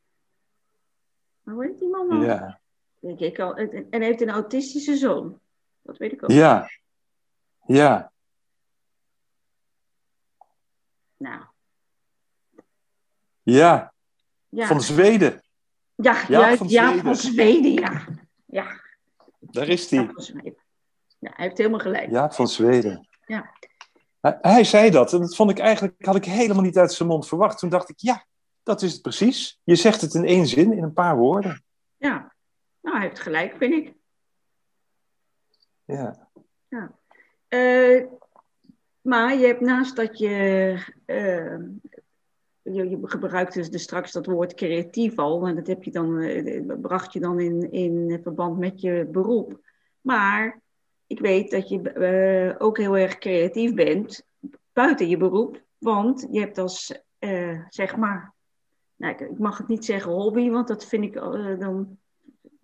Maar 1.41 1.53
hoe 1.53 1.65
heet 1.65 1.79
die 1.79 1.89
man 1.89 2.07
nou? 2.07 2.25
Ja. 2.25 2.59
Denk 2.99 3.19
ik 3.19 3.39
al. 3.39 3.55
En 3.55 3.87
hij 3.89 4.05
heeft 4.05 4.21
een 4.21 4.29
autistische 4.29 4.97
zoon. 4.97 5.39
Dat 5.81 5.97
weet 5.97 6.11
ik 6.11 6.23
ook. 6.23 6.31
Ja. 6.31 6.69
Ja. 7.65 8.11
Nou. 11.17 11.43
Ja. 13.41 13.93
ja. 14.49 14.67
Van 14.67 14.81
Zweden. 14.81 15.43
Ja, 15.95 16.25
ja, 16.27 16.55
van, 16.55 16.67
ja 16.67 16.87
Zweden. 16.87 17.03
van 17.03 17.15
Zweden, 17.15 17.73
ja. 17.73 18.05
ja. 18.45 18.83
Daar 19.55 19.67
is 19.67 19.89
hij. 19.89 20.09
Ja, 21.19 21.31
hij 21.35 21.45
heeft 21.45 21.57
helemaal 21.57 21.79
gelijk. 21.79 22.09
Ja, 22.09 22.31
van 22.31 22.47
Zweden. 22.47 23.07
Ja. 23.25 23.51
Hij, 24.19 24.37
hij 24.41 24.63
zei 24.63 24.89
dat 24.89 25.13
en 25.13 25.19
dat 25.19 25.35
vond 25.35 25.51
ik 25.51 25.59
eigenlijk, 25.59 26.05
had 26.05 26.15
ik 26.15 26.25
helemaal 26.25 26.63
niet 26.63 26.77
uit 26.77 26.93
zijn 26.93 27.09
mond 27.09 27.27
verwacht. 27.27 27.59
Toen 27.59 27.69
dacht 27.69 27.89
ik, 27.89 27.99
ja, 27.99 28.25
dat 28.63 28.81
is 28.81 28.93
het 28.93 29.01
precies. 29.01 29.59
Je 29.63 29.75
zegt 29.75 30.01
het 30.01 30.13
in 30.13 30.25
één 30.25 30.47
zin, 30.47 30.73
in 30.73 30.83
een 30.83 30.93
paar 30.93 31.17
woorden. 31.17 31.63
Ja, 31.97 32.33
nou, 32.81 32.97
hij 32.97 33.07
heeft 33.07 33.19
gelijk, 33.19 33.55
vind 33.57 33.73
ik. 33.73 33.93
Ja. 35.83 36.29
ja. 36.67 36.91
Uh, 37.49 38.05
maar 39.01 39.35
je 39.35 39.45
hebt 39.45 39.61
naast 39.61 39.95
dat 39.95 40.17
je 40.17 40.77
uh, 41.05 41.59
je, 42.73 42.89
je 42.89 42.99
gebruikt 43.01 43.53
dus, 43.53 43.69
dus 43.69 43.83
straks 43.83 44.11
dat 44.11 44.25
woord 44.25 44.53
creatief 44.53 45.17
al. 45.17 45.47
En 45.47 45.55
dat 45.55 45.67
heb 45.67 45.83
je 45.83 45.91
dan, 45.91 46.19
eh, 46.19 46.61
bracht 46.81 47.13
je 47.13 47.19
dan 47.19 47.39
in, 47.39 47.71
in 47.71 48.19
verband 48.23 48.57
met 48.57 48.81
je 48.81 49.07
beroep. 49.11 49.59
Maar 50.01 50.61
ik 51.07 51.19
weet 51.19 51.51
dat 51.51 51.69
je 51.69 51.93
uh, 51.97 52.65
ook 52.65 52.77
heel 52.77 52.97
erg 52.97 53.17
creatief 53.17 53.73
bent 53.73 54.25
buiten 54.73 55.09
je 55.09 55.17
beroep. 55.17 55.63
Want 55.77 56.27
je 56.31 56.39
hebt 56.39 56.57
als, 56.57 57.01
uh, 57.19 57.61
zeg 57.69 57.95
maar, 57.95 58.33
nou, 58.95 59.15
ik, 59.15 59.39
mag 59.39 59.57
het 59.57 59.67
niet 59.67 59.85
zeggen 59.85 60.11
hobby, 60.11 60.49
want 60.49 60.67
dat 60.67 60.85
vind 60.85 61.03
ik, 61.03 61.13
dan, 61.59 61.97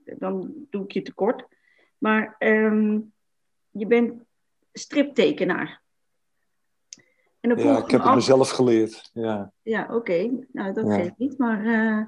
dan 0.03 0.53
doe 0.69 0.83
ik 0.83 0.91
je 0.91 1.01
tekort. 1.01 1.47
Maar 1.97 2.35
um, 2.39 3.13
je 3.69 3.87
bent 3.87 4.23
striptekenaar. 4.73 5.80
En 7.41 7.57
ja, 7.57 7.77
ik 7.77 7.91
heb 7.91 8.03
het 8.03 8.15
mezelf 8.15 8.49
geleerd. 8.49 9.09
Ja, 9.13 9.51
ja 9.61 9.83
oké. 9.83 9.95
Okay. 9.95 10.47
Nou, 10.51 10.73
dat 10.73 10.87
ja. 10.87 10.93
geeft 10.95 11.17
niet, 11.17 11.37
maar 11.37 11.65
uh, 11.65 12.05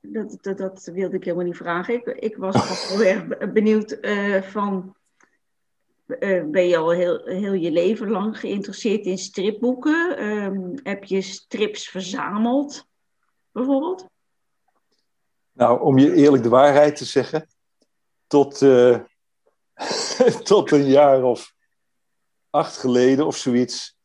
dat, 0.00 0.38
dat, 0.40 0.58
dat, 0.58 0.90
wilde 0.92 1.16
ik 1.16 1.24
helemaal 1.24 1.46
niet 1.46 1.56
vragen. 1.56 1.94
Ik, 1.94 2.06
ik 2.06 2.36
was 2.36 2.88
heel 2.88 3.02
erg 3.02 3.52
benieuwd 3.52 3.98
uh, 4.00 4.42
van... 4.42 4.96
Uh, 6.06 6.44
ben 6.44 6.68
je 6.68 6.76
al 6.76 6.90
heel, 6.90 7.24
heel 7.24 7.52
je 7.52 7.70
leven 7.70 8.10
lang 8.10 8.38
geïnteresseerd 8.38 9.06
in 9.06 9.18
stripboeken? 9.18 10.24
Um, 10.24 10.74
heb 10.82 11.04
je 11.04 11.22
strips 11.22 11.88
verzameld, 11.88 12.86
bijvoorbeeld? 13.52 14.06
Nou, 15.52 15.80
om 15.80 15.98
je 15.98 16.14
eerlijk 16.14 16.42
de 16.42 16.48
waarheid 16.48 16.96
te 16.96 17.04
zeggen, 17.04 17.48
tot, 18.26 18.58
tot 20.42 20.70
een 20.70 20.86
jaar 20.86 21.22
of 21.22 21.54
acht 22.54 22.76
geleden 22.76 23.26
of 23.26 23.36
zoiets, 23.36 23.96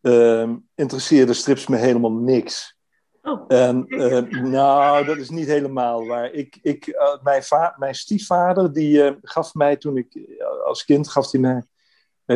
uh, 0.00 0.50
interesseerde 0.74 1.32
strips 1.32 1.66
me 1.66 1.76
helemaal 1.76 2.12
niks. 2.12 2.76
Oh. 3.22 3.44
En 3.48 3.84
uh, 3.88 4.42
nou, 4.42 5.04
dat 5.04 5.16
is 5.16 5.30
niet 5.30 5.46
helemaal 5.46 6.06
waar. 6.06 6.32
Ik, 6.32 6.58
ik, 6.62 6.86
uh, 6.86 7.22
mijn, 7.22 7.42
mijn 7.76 7.94
stiefvader, 7.94 8.72
die 8.72 8.96
uh, 8.96 9.12
gaf 9.22 9.54
mij 9.54 9.76
toen 9.76 9.96
ik 9.96 10.18
als 10.64 10.84
kind, 10.84 11.08
gaf 11.08 11.30
hij 11.30 11.40
mij 11.40 11.62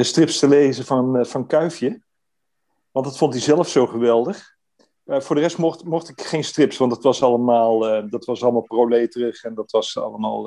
strips 0.05 0.39
te 0.39 0.49
lezen 0.49 0.85
van, 0.85 1.27
van 1.27 1.47
Kuifje. 1.47 2.03
Want 2.91 3.07
dat 3.07 3.19
vond 3.19 3.33
hij 3.33 3.43
zelf 3.43 3.69
zo 3.69 3.87
geweldig. 3.87 4.57
voor 5.07 5.37
de 5.37 5.43
rest 5.43 5.59
mocht, 5.59 5.85
mocht 5.85 6.09
ik 6.09 6.21
geen 6.21 6.45
strips, 6.45 6.77
want 6.77 6.91
dat 6.91 7.03
was 7.03 7.23
allemaal, 7.23 8.09
dat 8.09 8.25
was 8.25 8.43
allemaal 8.43 8.63
proleterig 8.63 9.45
en 9.45 9.55
dat 9.55 9.71
was 9.71 9.99
allemaal, 9.99 10.43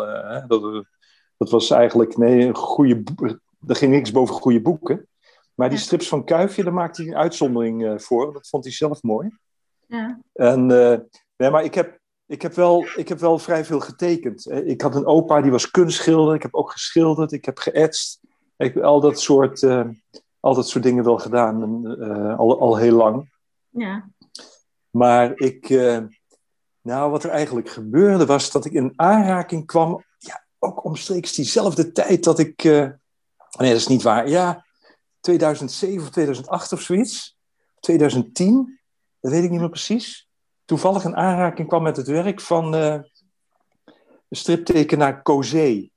dat, 0.47 0.85
dat 1.37 1.49
was 1.49 1.69
eigenlijk, 1.69 2.17
nee, 2.17 2.45
een 2.45 2.55
goede, 2.55 3.03
er 3.67 3.75
ging 3.75 3.91
niks 3.91 4.11
boven 4.11 4.35
goede 4.35 4.61
boeken. 4.61 5.07
Maar 5.57 5.69
die 5.69 5.77
strips 5.77 6.07
van 6.07 6.23
Kuifje, 6.23 6.63
daar 6.63 6.73
maakte 6.73 7.01
hij 7.01 7.11
een 7.11 7.17
uitzondering 7.17 7.83
uh, 7.83 7.97
voor. 7.97 8.33
Dat 8.33 8.47
vond 8.47 8.63
hij 8.63 8.73
zelf 8.73 9.03
mooi. 9.03 9.29
Ja. 9.87 10.19
En, 10.33 10.69
uh, 10.69 10.97
nee, 11.37 11.49
maar 11.49 11.63
ik 11.63 11.73
heb, 11.73 11.99
ik, 12.25 12.41
heb 12.41 12.53
wel, 12.53 12.85
ik 12.95 13.07
heb 13.07 13.19
wel 13.19 13.39
vrij 13.39 13.65
veel 13.65 13.79
getekend. 13.79 14.45
Eh, 14.45 14.67
ik 14.67 14.81
had 14.81 14.95
een 14.95 15.05
opa, 15.05 15.41
die 15.41 15.51
was 15.51 15.71
kunstschilder. 15.71 16.35
Ik 16.35 16.41
heb 16.41 16.53
ook 16.53 16.71
geschilderd. 16.71 17.31
Ik 17.31 17.45
heb 17.45 17.57
geëtst. 17.57 18.19
Ik 18.57 18.73
heb 18.73 18.83
al 18.83 18.99
dat 19.01 19.19
soort, 19.19 19.61
uh, 19.61 19.87
al 20.39 20.55
dat 20.55 20.69
soort 20.69 20.83
dingen 20.83 21.03
wel 21.03 21.17
gedaan. 21.17 21.85
al, 22.37 22.59
al 22.59 22.77
heel 22.77 22.95
lang. 22.95 23.29
Ja. 23.69 24.09
Maar 24.89 25.31
ik... 25.35 25.69
nou, 26.81 27.11
wat 27.11 27.23
er 27.23 27.29
eigenlijk 27.29 27.69
gebeurde 27.69 28.25
was 28.25 28.51
dat 28.51 28.65
ik 28.65 28.71
in 28.71 28.93
aanraking 28.95 29.65
kwam... 29.65 30.03
Ja, 30.17 30.45
ook 30.59 30.83
omstreeks 30.83 31.33
diezelfde 31.33 31.91
tijd 31.91 32.23
dat 32.23 32.39
ik 32.39 32.63
Nee, 33.57 33.69
dat 33.69 33.79
is 33.79 33.87
niet 33.87 34.01
waar. 34.01 34.29
Ja, 34.29 34.65
2007 35.19 36.03
of 36.03 36.09
2008 36.09 36.71
of 36.71 36.81
zoiets. 36.81 37.37
2010, 37.79 38.79
dat 39.19 39.31
weet 39.31 39.43
ik 39.43 39.49
niet 39.49 39.59
meer 39.59 39.69
precies. 39.69 40.29
Toevallig 40.65 41.03
een 41.03 41.15
aanraking 41.15 41.67
kwam 41.67 41.83
met 41.83 41.97
het 41.97 42.07
werk 42.07 42.41
van 42.41 42.65
uh, 42.65 42.99
de 44.27 44.35
striptekenaar 44.35 45.21
Cosé, 45.21 45.89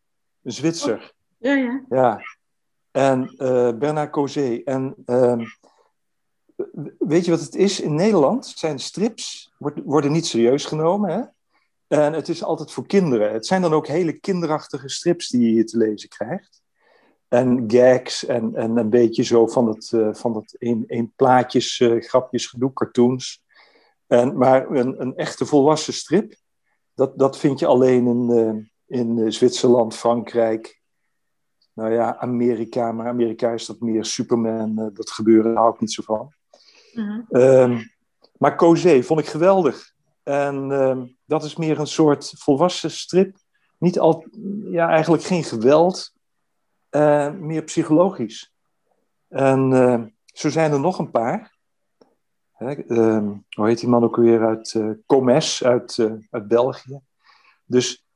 een 0.42 0.52
Zwitser. 0.52 0.96
Oh, 0.96 1.08
ja, 1.38 1.54
ja. 1.54 1.84
Ja. 1.88 2.20
En 2.90 3.34
uh, 3.38 3.72
Bernard 3.72 4.10
Cosé. 4.10 4.60
En 4.64 4.94
uh, 5.06 5.46
weet 6.98 7.24
je 7.24 7.30
wat 7.30 7.40
het 7.40 7.54
is? 7.54 7.80
In 7.80 7.94
Nederland 7.94 8.46
zijn 8.46 8.78
strips, 8.78 9.52
worden 9.84 10.12
niet 10.12 10.26
serieus 10.26 10.64
genomen. 10.64 11.10
Hè? 11.10 11.22
En 11.98 12.12
het 12.12 12.28
is 12.28 12.42
altijd 12.44 12.72
voor 12.72 12.86
kinderen. 12.86 13.32
Het 13.32 13.46
zijn 13.46 13.62
dan 13.62 13.72
ook 13.72 13.86
hele 13.86 14.18
kinderachtige 14.18 14.88
strips 14.88 15.28
die 15.28 15.40
je 15.40 15.48
hier 15.48 15.66
te 15.66 15.76
lezen 15.76 16.08
krijgt 16.08 16.60
en 17.30 17.64
gags 17.66 18.26
en, 18.26 18.54
en 18.54 18.76
een 18.76 18.90
beetje 18.90 19.22
zo 19.22 19.46
van 19.46 19.66
dat, 19.66 19.90
uh, 19.94 20.14
van 20.14 20.32
dat 20.32 20.54
één, 20.58 20.84
één 20.86 21.12
plaatjes, 21.16 21.80
uh, 21.80 22.02
grapjes, 22.02 22.46
gedoe, 22.46 22.72
cartoons. 22.72 23.42
En, 24.06 24.36
maar 24.38 24.70
een, 24.70 25.00
een 25.00 25.16
echte 25.16 25.46
volwassen 25.46 25.92
strip, 25.92 26.34
dat, 26.94 27.18
dat 27.18 27.38
vind 27.38 27.58
je 27.58 27.66
alleen 27.66 28.06
in, 28.06 28.30
uh, 28.30 28.98
in 29.00 29.32
Zwitserland, 29.32 29.94
Frankrijk, 29.94 30.80
nou 31.72 31.92
ja, 31.92 32.16
Amerika. 32.16 32.92
Maar 32.92 33.06
Amerika 33.06 33.50
is 33.50 33.66
dat 33.66 33.80
meer 33.80 34.04
Superman, 34.04 34.90
dat 34.94 35.10
gebeuren, 35.10 35.52
daar 35.52 35.62
hou 35.62 35.74
ik 35.74 35.80
niet 35.80 35.92
zo 35.92 36.02
van. 36.02 36.32
Mm 36.94 37.26
um, 37.30 37.90
maar 38.38 38.56
Cosé 38.56 39.02
vond 39.02 39.20
ik 39.20 39.26
geweldig. 39.26 39.92
En 40.22 40.70
uh, 40.70 41.02
dat 41.24 41.44
is 41.44 41.56
meer 41.56 41.78
een 41.78 41.86
soort 41.86 42.32
volwassen 42.36 42.90
strip. 42.90 43.36
Niet 43.78 43.98
al, 43.98 44.26
ja, 44.70 44.88
eigenlijk 44.88 45.22
geen 45.22 45.44
geweld, 45.44 46.12
uh, 46.90 47.32
meer 47.32 47.62
psychologisch. 47.62 48.54
En 49.28 49.70
uh, 49.70 50.02
zo 50.24 50.48
zijn 50.48 50.72
er 50.72 50.80
nog 50.80 50.98
een 50.98 51.10
paar. 51.10 51.58
Hè, 52.52 52.86
uh, 52.86 53.30
hoe 53.50 53.66
heet 53.66 53.80
die 53.80 53.88
man 53.88 54.04
ook 54.04 54.16
weer 54.16 54.46
uit 54.46 54.74
uh, 54.74 54.90
Comes, 55.06 55.64
uit, 55.64 56.10
uit 56.30 56.48
België. 56.48 57.00
Dus, 57.64 58.06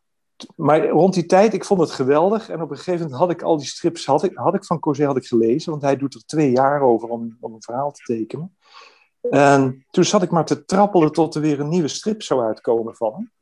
maar 0.57 0.88
rond 0.88 1.14
die 1.14 1.26
tijd, 1.26 1.54
ik 1.54 1.64
vond 1.64 1.81
het 1.81 1.90
geweldig. 1.90 2.49
En 2.49 2.62
op 2.62 2.71
een 2.71 2.76
gegeven 2.76 3.00
moment 3.00 3.19
had 3.19 3.31
ik 3.31 3.43
al 3.43 3.57
die 3.57 3.66
strips 3.66 4.07
had 4.07 4.23
ik, 4.23 4.37
had 4.37 4.54
ik 4.54 4.64
van 4.64 4.81
Cosé 4.81 5.04
had 5.04 5.16
ik 5.16 5.26
gelezen. 5.26 5.71
Want 5.71 5.83
hij 5.83 5.97
doet 5.97 6.14
er 6.14 6.25
twee 6.26 6.50
jaar 6.50 6.81
over 6.81 7.09
om, 7.09 7.37
om 7.40 7.54
een 7.54 7.62
verhaal 7.62 7.93
te 7.93 8.02
tekenen. 8.02 8.57
En 9.31 9.87
toen 9.90 10.04
zat 10.04 10.23
ik 10.23 10.31
maar 10.31 10.45
te 10.45 10.64
trappelen 10.64 11.12
tot 11.12 11.35
er 11.35 11.40
weer 11.40 11.61
een 11.61 11.69
nieuwe 11.69 11.88
strip 11.88 12.23
zou 12.23 12.45
uitkomen 12.45 12.97
van 12.97 13.12
hem. 13.12 13.33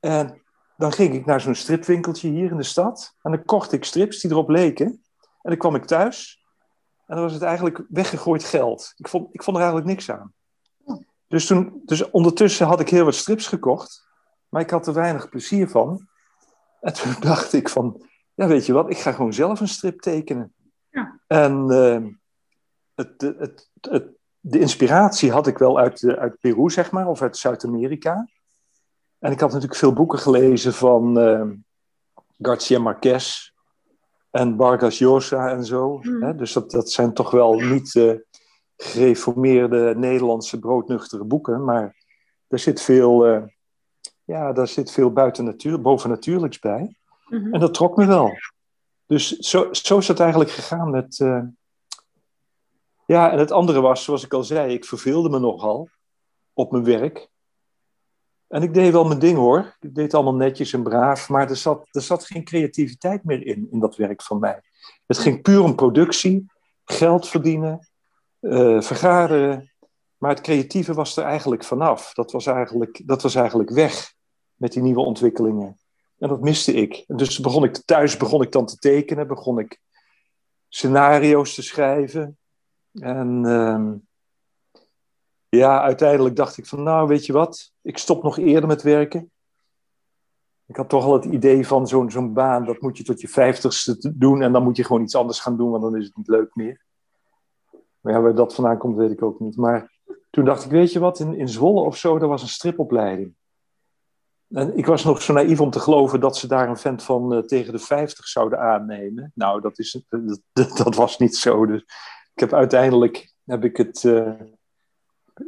En 0.00 0.42
dan 0.80 0.92
ging 0.92 1.14
ik 1.14 1.26
naar 1.26 1.40
zo'n 1.40 1.54
stripwinkeltje 1.54 2.28
hier 2.28 2.50
in 2.50 2.56
de 2.56 2.62
stad. 2.62 3.14
En 3.22 3.30
dan 3.30 3.44
kocht 3.44 3.72
ik 3.72 3.84
strips 3.84 4.20
die 4.20 4.30
erop 4.30 4.48
leken. 4.48 4.86
En 5.16 5.50
dan 5.50 5.56
kwam 5.56 5.74
ik 5.74 5.84
thuis. 5.84 6.44
En 7.06 7.14
dan 7.14 7.24
was 7.24 7.32
het 7.32 7.42
eigenlijk 7.42 7.84
weggegooid 7.88 8.44
geld. 8.44 8.92
Ik 8.96 9.08
vond, 9.08 9.28
ik 9.32 9.42
vond 9.42 9.56
er 9.56 9.62
eigenlijk 9.62 9.92
niks 9.92 10.10
aan. 10.10 10.32
Dus, 11.26 11.46
toen, 11.46 11.82
dus 11.84 12.10
ondertussen 12.10 12.66
had 12.66 12.80
ik 12.80 12.88
heel 12.88 13.04
wat 13.04 13.14
strips 13.14 13.46
gekocht. 13.46 14.08
Maar 14.48 14.60
ik 14.60 14.70
had 14.70 14.86
er 14.86 14.94
weinig 14.94 15.28
plezier 15.28 15.68
van. 15.68 16.08
En 16.80 16.92
toen 16.92 17.14
dacht 17.30 17.52
ik 17.52 17.68
van... 17.68 18.06
Ja, 18.34 18.46
weet 18.46 18.66
je 18.66 18.72
wat? 18.72 18.90
Ik 18.90 18.98
ga 18.98 19.12
gewoon 19.12 19.32
zelf 19.32 19.60
een 19.60 19.68
strip 19.68 20.00
tekenen. 20.00 20.54
Ja. 20.90 21.20
En 21.26 21.66
uh, 21.70 22.06
het, 22.94 23.20
het, 23.20 23.70
het, 23.80 24.08
de 24.40 24.58
inspiratie 24.58 25.32
had 25.32 25.46
ik 25.46 25.58
wel 25.58 25.78
uit, 25.78 26.04
uit 26.04 26.40
Peru, 26.40 26.70
zeg 26.70 26.90
maar. 26.90 27.06
Of 27.06 27.22
uit 27.22 27.36
Zuid-Amerika. 27.36 28.28
En 29.20 29.32
ik 29.32 29.40
had 29.40 29.52
natuurlijk 29.52 29.78
veel 29.78 29.92
boeken 29.92 30.18
gelezen 30.18 30.72
van 30.72 31.18
uh, 31.18 31.42
Garcia 32.38 32.78
Marquez 32.78 33.50
en 34.30 34.56
Vargas 34.56 34.98
Llosa 34.98 35.50
en 35.50 35.64
zo. 35.64 36.00
Hmm. 36.00 36.22
Hè? 36.22 36.34
Dus 36.34 36.52
dat, 36.52 36.70
dat 36.70 36.90
zijn 36.90 37.14
toch 37.14 37.30
wel 37.30 37.54
niet 37.54 37.94
uh, 37.94 38.18
gereformeerde 38.76 39.94
Nederlandse 39.96 40.58
broodnuchtere 40.58 41.24
boeken, 41.24 41.64
maar 41.64 41.96
er 42.48 42.58
zit 42.58 42.82
veel, 42.82 43.28
uh, 43.28 43.42
ja, 44.24 44.52
daar 44.52 44.68
zit 44.68 44.90
veel 44.90 45.12
buiten 45.12 45.44
natuur, 45.44 45.80
bovennatuurlijks 45.80 46.58
bij. 46.58 46.96
Mm-hmm. 47.26 47.54
En 47.54 47.60
dat 47.60 47.74
trok 47.74 47.96
me 47.96 48.06
wel. 48.06 48.38
Dus 49.06 49.28
zo, 49.28 49.68
zo 49.72 49.98
is 49.98 50.08
het 50.08 50.20
eigenlijk 50.20 50.50
gegaan 50.50 50.90
met. 50.90 51.18
Uh, 51.18 51.42
ja, 53.06 53.30
en 53.30 53.38
het 53.38 53.50
andere 53.50 53.80
was, 53.80 54.04
zoals 54.04 54.24
ik 54.24 54.32
al 54.32 54.44
zei, 54.44 54.72
ik 54.72 54.84
verveelde 54.84 55.28
me 55.28 55.38
nogal 55.38 55.88
op 56.52 56.72
mijn 56.72 56.84
werk. 56.84 57.28
En 58.50 58.62
ik 58.62 58.74
deed 58.74 58.92
wel 58.92 59.04
mijn 59.04 59.18
ding 59.18 59.36
hoor. 59.36 59.76
Ik 59.80 59.94
deed 59.94 60.14
allemaal 60.14 60.34
netjes 60.34 60.72
en 60.72 60.82
braaf, 60.82 61.28
maar 61.28 61.50
er 61.50 61.56
zat, 61.56 61.86
er 61.90 62.02
zat 62.02 62.26
geen 62.26 62.44
creativiteit 62.44 63.24
meer 63.24 63.46
in, 63.46 63.68
in 63.70 63.80
dat 63.80 63.96
werk 63.96 64.22
van 64.22 64.38
mij. 64.38 64.60
Het 65.06 65.18
ging 65.18 65.42
puur 65.42 65.62
om 65.62 65.74
productie, 65.74 66.46
geld 66.84 67.28
verdienen, 67.28 67.88
uh, 68.40 68.80
vergaderen. 68.80 69.72
Maar 70.16 70.30
het 70.30 70.40
creatieve 70.40 70.94
was 70.94 71.16
er 71.16 71.24
eigenlijk 71.24 71.64
vanaf. 71.64 72.12
Dat 72.12 72.32
was 72.32 72.46
eigenlijk, 72.46 73.02
dat 73.04 73.22
was 73.22 73.34
eigenlijk 73.34 73.70
weg 73.70 74.14
met 74.54 74.72
die 74.72 74.82
nieuwe 74.82 75.04
ontwikkelingen. 75.04 75.78
En 76.18 76.28
dat 76.28 76.40
miste 76.40 76.72
ik. 76.72 77.04
Dus 77.06 77.38
begon 77.38 77.64
ik 77.64 77.76
thuis 77.76 78.16
begon 78.16 78.42
ik 78.42 78.52
dan 78.52 78.66
te 78.66 78.76
tekenen, 78.76 79.26
begon 79.26 79.58
ik 79.58 79.80
scenario's 80.68 81.54
te 81.54 81.62
schrijven. 81.62 82.38
En 82.92 83.42
uh, 83.44 83.92
ja, 85.50 85.82
uiteindelijk 85.82 86.36
dacht 86.36 86.56
ik 86.56 86.66
van, 86.66 86.82
nou, 86.82 87.08
weet 87.08 87.26
je 87.26 87.32
wat, 87.32 87.72
ik 87.82 87.98
stop 87.98 88.22
nog 88.22 88.38
eerder 88.38 88.66
met 88.66 88.82
werken. 88.82 89.30
Ik 90.66 90.76
had 90.76 90.88
toch 90.88 91.04
al 91.04 91.12
het 91.12 91.24
idee 91.24 91.66
van 91.66 91.88
zo'n 91.88 92.10
zo'n 92.10 92.32
baan, 92.32 92.64
dat 92.64 92.80
moet 92.80 92.96
je 92.96 93.04
tot 93.04 93.20
je 93.20 93.28
vijftigste 93.28 94.12
doen 94.14 94.42
en 94.42 94.52
dan 94.52 94.62
moet 94.62 94.76
je 94.76 94.84
gewoon 94.84 95.02
iets 95.02 95.14
anders 95.14 95.40
gaan 95.40 95.56
doen, 95.56 95.70
want 95.70 95.82
dan 95.82 95.96
is 95.96 96.04
het 96.04 96.16
niet 96.16 96.28
leuk 96.28 96.54
meer. 96.54 96.84
Maar 98.00 98.12
ja, 98.12 98.20
waar 98.20 98.34
dat 98.34 98.54
vandaan 98.54 98.78
komt, 98.78 98.96
weet 98.96 99.10
ik 99.10 99.22
ook 99.22 99.40
niet. 99.40 99.56
Maar 99.56 99.98
toen 100.30 100.44
dacht 100.44 100.64
ik, 100.64 100.70
weet 100.70 100.92
je 100.92 100.98
wat, 100.98 101.18
in, 101.18 101.34
in 101.34 101.48
Zwolle 101.48 101.80
of 101.80 101.96
zo, 101.96 102.18
daar 102.18 102.28
was 102.28 102.42
een 102.42 102.48
stripopleiding. 102.48 103.34
En 104.48 104.76
ik 104.76 104.86
was 104.86 105.04
nog 105.04 105.22
zo 105.22 105.32
naïef 105.32 105.60
om 105.60 105.70
te 105.70 105.80
geloven 105.80 106.20
dat 106.20 106.36
ze 106.36 106.46
daar 106.46 106.68
een 106.68 106.76
vent 106.76 107.02
van 107.02 107.34
uh, 107.34 107.42
tegen 107.42 107.72
de 107.72 107.78
50 107.78 108.26
zouden 108.26 108.58
aannemen. 108.58 109.32
Nou, 109.34 109.60
dat, 109.60 109.78
is, 109.78 110.04
dat, 110.52 110.76
dat, 110.76 110.94
was 110.94 111.18
niet 111.18 111.36
zo. 111.36 111.66
Dus 111.66 111.80
ik 112.34 112.40
heb 112.40 112.52
uiteindelijk 112.52 113.34
heb 113.44 113.64
ik 113.64 113.76
het 113.76 114.02
uh, 114.02 114.32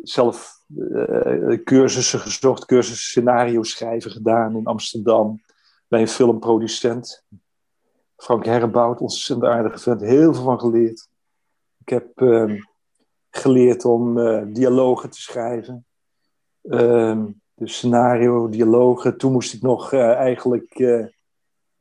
zelf 0.02 0.64
uh, 0.76 1.64
cursussen 1.64 2.20
gezocht, 2.20 2.64
cursussen 2.64 3.08
scenario 3.10 3.62
schrijven 3.62 4.10
gedaan 4.10 4.56
in 4.56 4.64
Amsterdam 4.64 5.42
bij 5.88 6.00
een 6.00 6.08
filmproducent. 6.08 7.24
Frank 8.16 8.44
Herrebout, 8.44 9.00
ontzettend 9.00 9.50
aardige 9.50 9.78
vent, 9.78 10.00
heel 10.00 10.34
veel 10.34 10.42
van 10.42 10.60
geleerd. 10.60 11.08
Ik 11.78 11.88
heb 11.88 12.20
ehm, 12.20 12.60
geleerd 13.30 13.84
om 13.84 14.14
dialogen 14.52 15.10
te 15.10 15.20
schrijven. 15.20 15.86
Ehm, 16.62 17.24
dus 17.54 17.76
scenario, 17.76 18.48
dialogen. 18.48 19.16
Toen 19.16 19.32
moest 19.32 19.54
ik 19.54 19.62
nog 19.62 19.92
uh, 19.92 20.12
eigenlijk 20.12 20.78
uh, 20.78 21.06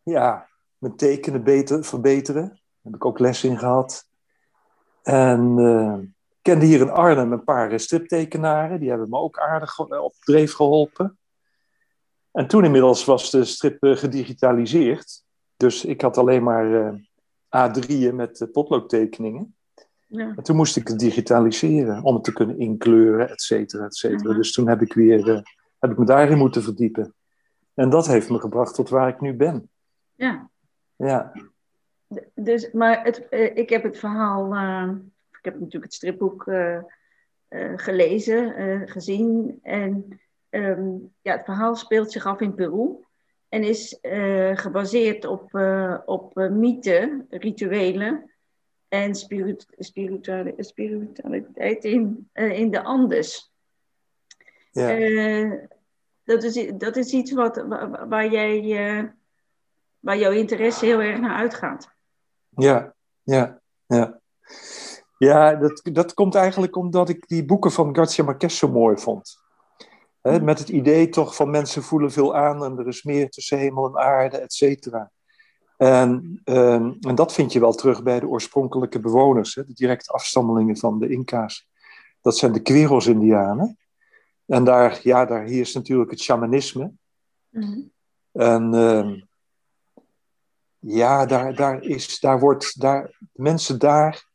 ja, 0.03 0.48
mijn 0.77 0.96
tekenen 0.96 1.44
beter, 1.44 1.84
verbeteren. 1.84 2.48
Daar 2.48 2.60
heb 2.82 2.96
ik 2.96 3.06
ook 3.06 3.20
les 3.20 3.44
in 3.44 3.58
gehad. 3.58 4.08
En 5.03 5.58
uh, 5.58 5.98
kende 6.41 6.65
hier 6.65 6.81
in 6.81 6.89
Arnhem 6.89 7.31
een 7.31 7.43
paar 7.43 7.79
striptekenaren. 7.79 8.79
Die 8.79 8.89
hebben 8.89 9.10
me 9.10 9.17
ook 9.17 9.39
aardig 9.39 9.79
op 9.79 10.15
dreef 10.19 10.53
geholpen. 10.53 11.17
En 12.31 12.48
toen 12.48 12.65
inmiddels 12.65 13.05
was 13.05 13.31
de 13.31 13.43
strip 13.43 13.77
gedigitaliseerd. 13.81 15.24
Dus 15.57 15.86
ik 15.86 16.01
had 16.01 16.17
alleen 16.17 16.43
maar 16.43 16.93
A3'en 17.57 18.13
met 18.13 18.48
potloodtekeningen. 18.51 19.55
Ja. 20.07 20.33
En 20.36 20.43
toen 20.43 20.55
moest 20.55 20.75
ik 20.75 20.88
het 20.88 21.00
digitaliseren 21.00 22.03
om 22.03 22.13
het 22.13 22.24
te 22.24 22.33
kunnen 22.33 22.60
inkleuren, 22.60 23.29
et 23.29 23.41
cetera, 23.41 23.86
et 23.86 23.95
cetera. 23.95 24.33
Dus 24.33 24.51
toen 24.51 24.67
heb 24.67 24.81
ik 24.81 24.93
weer 24.93 25.43
heb 25.79 25.91
ik 25.91 25.98
me 25.98 26.05
daarin 26.05 26.38
moeten 26.38 26.63
verdiepen. 26.63 27.13
En 27.74 27.89
dat 27.89 28.07
heeft 28.07 28.29
me 28.29 28.39
gebracht 28.39 28.75
tot 28.75 28.89
waar 28.89 29.07
ik 29.07 29.21
nu 29.21 29.33
ben. 29.33 29.69
Ja. 30.15 30.50
Ja. 30.95 31.31
Dus, 32.36 32.71
maar 32.71 33.03
het, 33.03 33.29
eh, 33.29 33.55
ik 33.55 33.69
heb 33.69 33.83
het 33.83 33.98
verhaal, 33.98 34.53
uh, 34.53 34.89
ik 35.41 35.51
heb 35.51 35.53
natuurlijk 35.53 35.83
het 35.83 35.93
stripboek 35.93 36.45
uh, 36.45 36.79
gelezen, 37.75 38.88
gezien. 38.89 39.60
En 39.62 40.19
um, 40.50 41.13
ja, 41.21 41.36
het 41.36 41.45
verhaal 41.45 41.75
speelt 41.75 42.12
zich 42.12 42.25
af 42.25 42.39
in 42.39 42.53
Peru. 42.53 43.05
En 43.50 43.63
is 43.63 43.98
gebaseerd 44.53 45.25
op, 45.25 45.53
op 46.05 46.36
mythen, 46.36 47.25
rituelen 47.29 48.31
en 48.88 49.15
spirit, 49.15 49.65
spiritualiteit 50.57 51.83
in, 51.83 52.29
in 52.33 52.71
de 52.71 52.81
Andes. 52.83 53.51
Ja. 54.71 54.98
Uh, 54.98 55.53
dat, 56.24 56.43
is, 56.43 56.71
dat 56.77 56.95
is 56.95 57.13
iets 57.13 57.31
wat, 57.31 57.65
waar, 58.07 58.31
jij, 58.31 58.63
uh, 58.63 59.03
waar 60.00 60.17
jouw 60.17 60.31
interesse 60.31 60.86
heel 60.86 61.01
erg 61.01 61.19
naar 61.19 61.36
uitgaat. 61.36 61.89
Ja, 62.50 62.93
ja, 63.24 63.62
ja. 63.86 64.19
Ja, 65.22 65.56
dat, 65.56 65.82
dat 65.84 66.13
komt 66.13 66.36
eigenlijk 66.36 66.75
omdat 66.75 67.10
ik 67.10 67.28
die 67.28 67.46
boeken 67.46 67.72
van 67.72 67.96
Garcia 67.96 68.24
Marquez 68.24 68.58
zo 68.58 68.68
mooi 68.68 68.98
vond. 68.98 69.40
He, 70.22 70.40
met 70.40 70.60
het 70.60 70.70
idee 70.70 71.10
toch 71.10 71.36
van 71.36 71.50
mensen 71.50 71.84
voelen 71.84 72.12
veel 72.12 72.36
aan 72.36 72.63
en 72.63 72.78
er 72.78 72.88
is 72.88 73.04
meer 73.04 73.30
tussen 73.30 73.58
hemel 73.58 73.88
en 73.88 73.98
aarde, 73.98 74.38
et 74.38 74.54
cetera. 74.54 75.12
En, 75.78 76.42
um, 76.46 76.98
en 77.01 77.16
dat 77.16 77.34
vind 77.34 77.54
je 77.54 77.60
wel 77.60 77.74
terug 77.74 78.04
bij 78.04 78.20
de 78.20 78.28
oorspronkelijke 78.28 79.00
bewoners, 79.00 79.54
de 79.54 79.74
directe 79.74 80.12
afstammelingen 80.12 80.78
van 80.78 81.00
de 81.00 81.10
Inca's. 81.10 81.68
Dat 82.22 82.38
zijn 82.38 82.51
de 82.51 82.62
Queros-Indianen. 82.62 83.78
En 84.46 84.63
daar, 84.63 85.00
ja, 85.04 85.25
daar 85.25 85.44
heerst 85.44 85.75
natuurlijk 85.75 86.12
het 86.12 86.22
shamanisme. 86.22 86.92
Mm 87.50 87.92
En 88.32 88.74
uh, 88.74 89.22
ja, 90.80 91.25
daar, 91.25 91.55
daar, 91.55 91.84
is, 91.84 92.20
daar 92.20 92.40
wordt, 92.40 92.81
daar, 92.81 93.18
mensen 93.31 93.79
daar, 93.79 94.29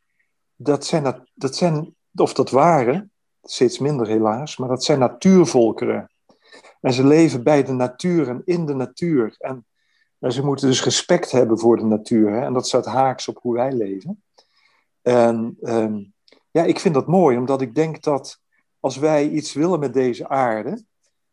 dat 0.56 0.84
zijn, 0.84 1.26
dat 1.34 1.56
zijn, 1.56 1.94
of 2.14 2.34
dat 2.34 2.50
waren, 2.50 3.10
steeds 3.42 3.78
minder 3.78 4.06
helaas, 4.06 4.56
maar 4.56 4.68
dat 4.68 4.84
zijn 4.84 4.98
natuurvolkeren. 4.98 6.10
En 6.80 6.92
ze 6.92 7.06
leven 7.06 7.42
bij 7.42 7.64
de 7.64 7.72
natuur 7.72 8.28
en 8.28 8.42
in 8.44 8.66
de 8.66 8.74
natuur. 8.74 9.34
En, 9.38 9.66
ze 10.20 10.44
moeten 10.44 10.68
dus 10.68 10.84
respect 10.84 11.30
hebben 11.30 11.58
voor 11.58 11.76
de 11.76 11.84
natuur. 11.84 12.30
Hè? 12.30 12.40
En 12.40 12.52
dat 12.52 12.66
staat 12.66 12.86
haaks 12.86 13.28
op 13.28 13.38
hoe 13.40 13.54
wij 13.54 13.72
leven. 13.72 14.22
En 15.02 15.56
um, 15.60 16.14
ja, 16.50 16.62
ik 16.62 16.78
vind 16.78 16.94
dat 16.94 17.06
mooi, 17.06 17.36
omdat 17.36 17.60
ik 17.60 17.74
denk 17.74 18.02
dat 18.02 18.40
als 18.80 18.96
wij 18.96 19.28
iets 19.28 19.52
willen 19.52 19.78
met 19.78 19.94
deze 19.94 20.28
aarde, 20.28 20.84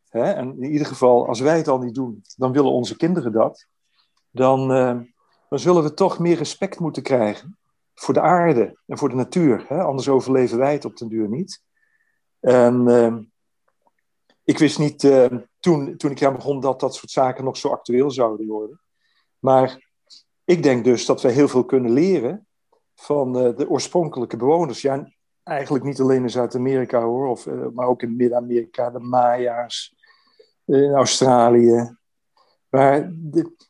hè, 0.10 0.32
en 0.32 0.62
in 0.62 0.72
ieder 0.72 0.88
geval 0.88 1.28
als 1.28 1.40
wij 1.40 1.58
het 1.58 1.68
al 1.68 1.80
niet 1.80 1.96
doen, 1.96 2.22
dan 2.36 2.52
willen 2.52 2.72
onze 2.72 2.98
kinderen 2.98 3.32
dat, 3.32 3.68
dan, 4.30 4.72
uh, 4.72 5.00
dan 5.50 5.60
zullen 5.60 5.84
we 5.84 5.94
toch 5.94 6.20
meer 6.20 6.38
respect 6.38 6.80
moeten 6.80 7.04
krijgen 7.04 7.58
voor 7.94 8.14
de 8.14 8.22
aarde 8.22 8.78
en 8.86 8.98
voor 8.98 9.10
de 9.10 9.16
natuur. 9.16 9.66
Hè? 9.68 9.82
Anders 9.82 10.10
overleven 10.10 10.58
wij 10.58 10.74
het 10.74 10.86
op 10.86 10.98
den 10.98 11.08
duur 11.08 11.30
niet. 11.30 11.62
En 12.40 12.88
uh, 12.88 13.16
ik 14.44 14.58
wist 14.58 14.80
niet 14.80 15.04
uh, 15.04 15.26
toen, 15.60 15.98
toen 15.98 16.12
ik 16.12 16.24
aan 16.24 16.36
begon 16.36 16.60
dat 16.60 16.80
dat 16.80 16.96
soort 16.96 17.12
zaken 17.12 17.44
nog 17.44 17.58
zo 17.58 17.70
actueel 17.70 18.12
zouden 18.12 18.48
worden. 18.48 18.82
Maar 19.40 19.92
ik 20.44 20.64
denk 20.64 20.84
dus 20.84 21.06
dat 21.06 21.22
we 21.22 21.32
heel 21.32 21.48
veel 21.48 21.66
kunnen 21.66 21.92
leren 21.92 22.48
van 22.96 23.34
de 23.34 23.70
oorspronkelijke 23.70 24.38
bewoners. 24.38 24.82
Ja, 24.82 25.12
eigenlijk 25.44 25.84
niet 25.84 26.00
alleen 26.00 26.22
in 26.22 26.30
Zuid-Amerika 26.30 27.02
hoor, 27.02 27.28
of, 27.28 27.46
uh, 27.46 27.68
maar 27.74 27.88
ook 27.88 28.02
in 28.02 28.16
Midden-Amerika, 28.16 28.90
de 28.90 29.00
Maya's, 29.00 29.96
in 30.66 30.94
Australië. 30.94 31.98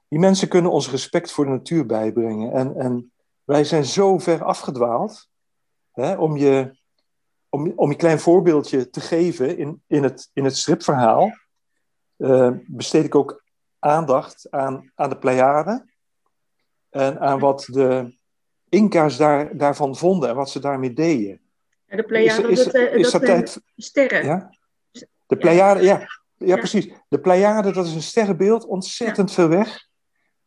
Die 0.09 0.19
mensen 0.19 0.47
kunnen 0.47 0.71
ons 0.71 0.91
respect 0.91 1.31
voor 1.31 1.45
de 1.45 1.51
natuur 1.51 1.85
bijbrengen. 1.85 2.51
En, 2.51 2.75
en 2.75 3.12
wij 3.43 3.63
zijn 3.63 3.85
zo 3.85 4.17
ver 4.17 4.43
afgedwaald, 4.43 5.29
hè, 5.91 6.15
om, 6.15 6.37
je, 6.37 6.77
om, 7.49 7.73
om 7.75 7.89
je 7.89 7.95
klein 7.95 8.19
voorbeeldje 8.19 8.89
te 8.89 9.01
geven 9.01 9.57
in, 9.57 9.83
in, 9.87 10.03
het, 10.03 10.29
in 10.33 10.43
het 10.43 10.57
stripverhaal, 10.57 11.31
uh, 12.17 12.51
besteed 12.65 13.05
ik 13.05 13.15
ook 13.15 13.43
aandacht 13.79 14.47
aan, 14.49 14.91
aan 14.95 15.09
de 15.09 15.17
Pleiaden 15.17 15.93
en 16.89 17.19
aan 17.19 17.39
wat 17.39 17.67
de 17.71 18.17
Inca's 18.69 19.17
daar, 19.17 19.57
daarvan 19.57 19.95
vonden 19.95 20.29
en 20.29 20.35
wat 20.35 20.49
ze 20.49 20.59
daarmee 20.59 20.93
deden 20.93 21.43
de 21.97 22.03
Pleiade, 22.03 22.47
is, 22.47 22.59
is, 22.59 22.71
dat, 22.71 22.91
is 22.91 23.11
dat, 23.11 23.25
tijd... 23.25 23.61
sterren. 23.75 24.25
Ja? 24.25 24.49
De 25.25 25.37
Pleiade, 25.37 25.83
ja. 25.83 26.07
Ja, 26.37 26.55
precies. 26.55 26.93
De 27.09 27.19
Pleiade, 27.19 27.71
dat 27.71 27.85
is 27.85 27.93
een 27.93 28.01
sterrenbeeld, 28.01 28.65
ontzettend 28.65 29.31
veel 29.31 29.47
weg. 29.47 29.87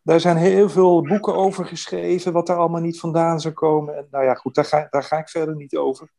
Daar 0.07 0.21
zijn 0.21 0.37
heel 0.37 0.69
veel 0.69 1.03
boeken 1.03 1.35
over 1.35 1.65
geschreven, 1.65 2.33
wat 2.33 2.47
daar 2.47 2.57
allemaal 2.57 2.81
niet 2.81 3.01
vandaan 3.01 3.41
zou 3.41 3.55
komen. 3.55 3.97
En 3.97 4.07
nou 4.11 4.25
ja, 4.25 4.35
goed, 4.35 4.55
daar 4.55 4.65
ga, 4.65 4.87
daar 4.91 5.03
ga 5.03 5.19
ik 5.19 5.29
verder 5.29 5.57
niet 5.57 5.77
over. 5.77 6.13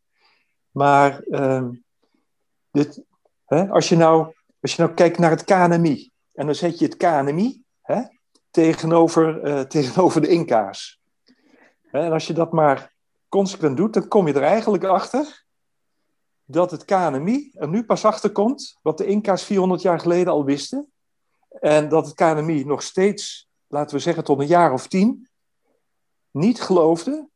Maar 0.72 1.24
uh, 1.28 1.68
dit, 2.72 3.04
hè, 3.46 3.70
als, 3.70 3.90
je 3.90 3.96
nou, 3.96 4.34
als 4.62 4.76
je 4.76 4.82
nou 4.82 4.94
kijkt 4.94 5.18
naar 5.18 5.30
het 5.30 5.44
KNMI, 5.44 6.12
en 6.34 6.46
dan 6.46 6.56
zet 6.56 6.80
je 6.80 6.86
het 6.86 6.98
KNMI 6.98 7.64
hè, 7.82 8.02
tegenover, 8.52 9.48
uh, 9.48 9.60
tegenover 9.76 10.22
de 10.22 10.28
Inca's. 10.28 11.02
En 11.92 12.12
als 12.12 12.28
je 12.28 12.34
dat 12.34 12.52
maar 12.52 12.94
consequent 13.30 13.78
doet, 13.78 13.94
dan 13.94 14.08
kom 14.08 14.28
je 14.28 14.34
er 14.34 14.44
eigenlijk 14.44 14.84
achter 14.84 15.46
dat 16.46 16.72
het 16.72 16.86
KNMI 16.86 17.52
er 17.54 17.70
nu 17.70 17.84
pas 17.84 18.06
achter 18.06 18.32
komt, 18.32 18.78
wat 18.82 18.98
de 18.98 19.06
Inca's 19.06 19.44
400 19.44 19.82
jaar 19.82 20.00
geleden 20.00 20.34
al 20.34 20.46
wisten. 20.46 20.92
En 21.50 21.90
dat 21.90 22.06
het 22.06 22.16
KNMI 22.16 22.64
nog 22.64 22.84
steeds, 22.84 23.47
laten 23.68 23.96
we 23.96 24.02
zeggen 24.02 24.24
tot 24.24 24.40
een 24.40 24.48
jaar 24.48 24.74
of 24.74 24.88
tien, 24.88 25.28
niet 26.32 26.62
geloofde 26.62 27.30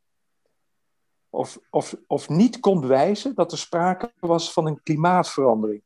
of, 1.30 1.58
of, 1.70 1.96
of 2.06 2.28
niet 2.28 2.60
kon 2.60 2.80
bewijzen 2.80 3.34
dat 3.34 3.52
er 3.52 3.58
sprake 3.58 4.12
was 4.20 4.52
van 4.52 4.66
een 4.66 4.82
klimaatverandering. 4.82 5.82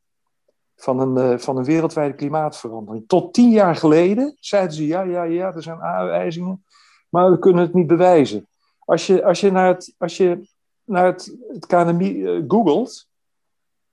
Van 0.75 0.99
een, 0.99 1.31
uh, 1.31 1.37
van 1.37 1.57
een 1.57 1.63
wereldwijde 1.63 2.15
klimaatverandering. 2.15 3.07
Tot 3.07 3.33
tien 3.33 3.49
jaar 3.49 3.75
geleden 3.75 4.37
zeiden 4.39 4.73
ze: 4.73 4.87
ja, 4.87 5.01
ja, 5.01 5.23
ja, 5.23 5.53
er 5.53 5.63
zijn 5.63 5.81
aanwijzingen, 5.81 6.65
maar 7.09 7.31
we 7.31 7.39
kunnen 7.39 7.61
het 7.61 7.73
niet 7.73 7.87
bewijzen. 7.87 8.47
Als 8.79 9.07
je, 9.07 9.23
als 9.23 9.39
je 9.39 9.51
naar 9.51 9.67
het, 9.67 9.95
als 9.97 10.17
je 10.17 10.49
naar 10.83 11.05
het, 11.05 11.37
het 11.47 11.65
KNMI 11.65 12.11
uh, 12.11 12.43
googelt, 12.47 13.07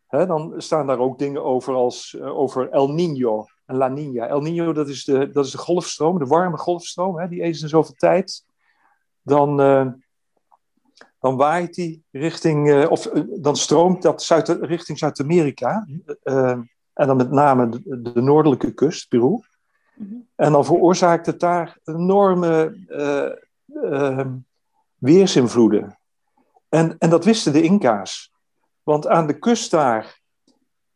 hè, 0.07 0.27
dan 0.27 0.55
staan 0.57 0.87
daar 0.87 0.99
ook 0.99 1.19
dingen 1.19 1.45
over 1.45 1.75
als 1.75 2.13
uh, 2.13 2.39
over 2.39 2.71
El 2.71 2.89
Niño 2.89 3.54
en 3.67 3.77
La 3.77 3.89
Niña. 3.89 4.29
El 4.29 4.43
Niño, 4.43 4.73
dat 4.73 4.89
is 4.89 5.05
de, 5.05 5.31
dat 5.31 5.45
is 5.45 5.51
de 5.51 5.59
golfstroom, 5.59 6.19
de 6.19 6.27
warme 6.27 6.57
golfstroom, 6.57 7.19
hè, 7.19 7.29
die 7.29 7.43
eens 7.43 7.63
in 7.63 7.69
zoveel 7.69 7.95
tijd. 7.95 8.45
Dan, 9.23 9.61
uh, 9.61 9.87
dan 11.21 11.37
waait 11.37 11.75
die 11.75 12.05
richting, 12.11 12.87
of 12.87 13.03
dan 13.41 13.57
stroomt 13.57 14.03
dat 14.03 14.23
Zuid, 14.23 14.49
richting 14.49 14.99
Zuid-Amerika. 14.99 15.87
en 16.93 17.07
dan 17.07 17.17
met 17.17 17.31
name 17.31 17.69
de, 17.69 18.03
de 18.13 18.23
noordelijke 18.23 18.75
kust, 18.75 19.09
Peru. 19.09 19.41
Mhm. 19.95 20.15
En 20.37 20.53
dan 20.53 20.65
veroorzaakt 20.65 21.27
het 21.27 21.41
daar 21.41 21.79
enorme 21.85 22.77
weersinvloeden. 24.99 25.99
En, 26.69 26.99
en 26.99 27.11
dat 27.11 27.25
wisten 27.25 27.53
de 27.53 27.63
Inca's. 27.63 28.33
Want 28.83 29.07
aan 29.07 29.27
de 29.27 29.39
kust 29.39 29.71
daar 29.71 30.21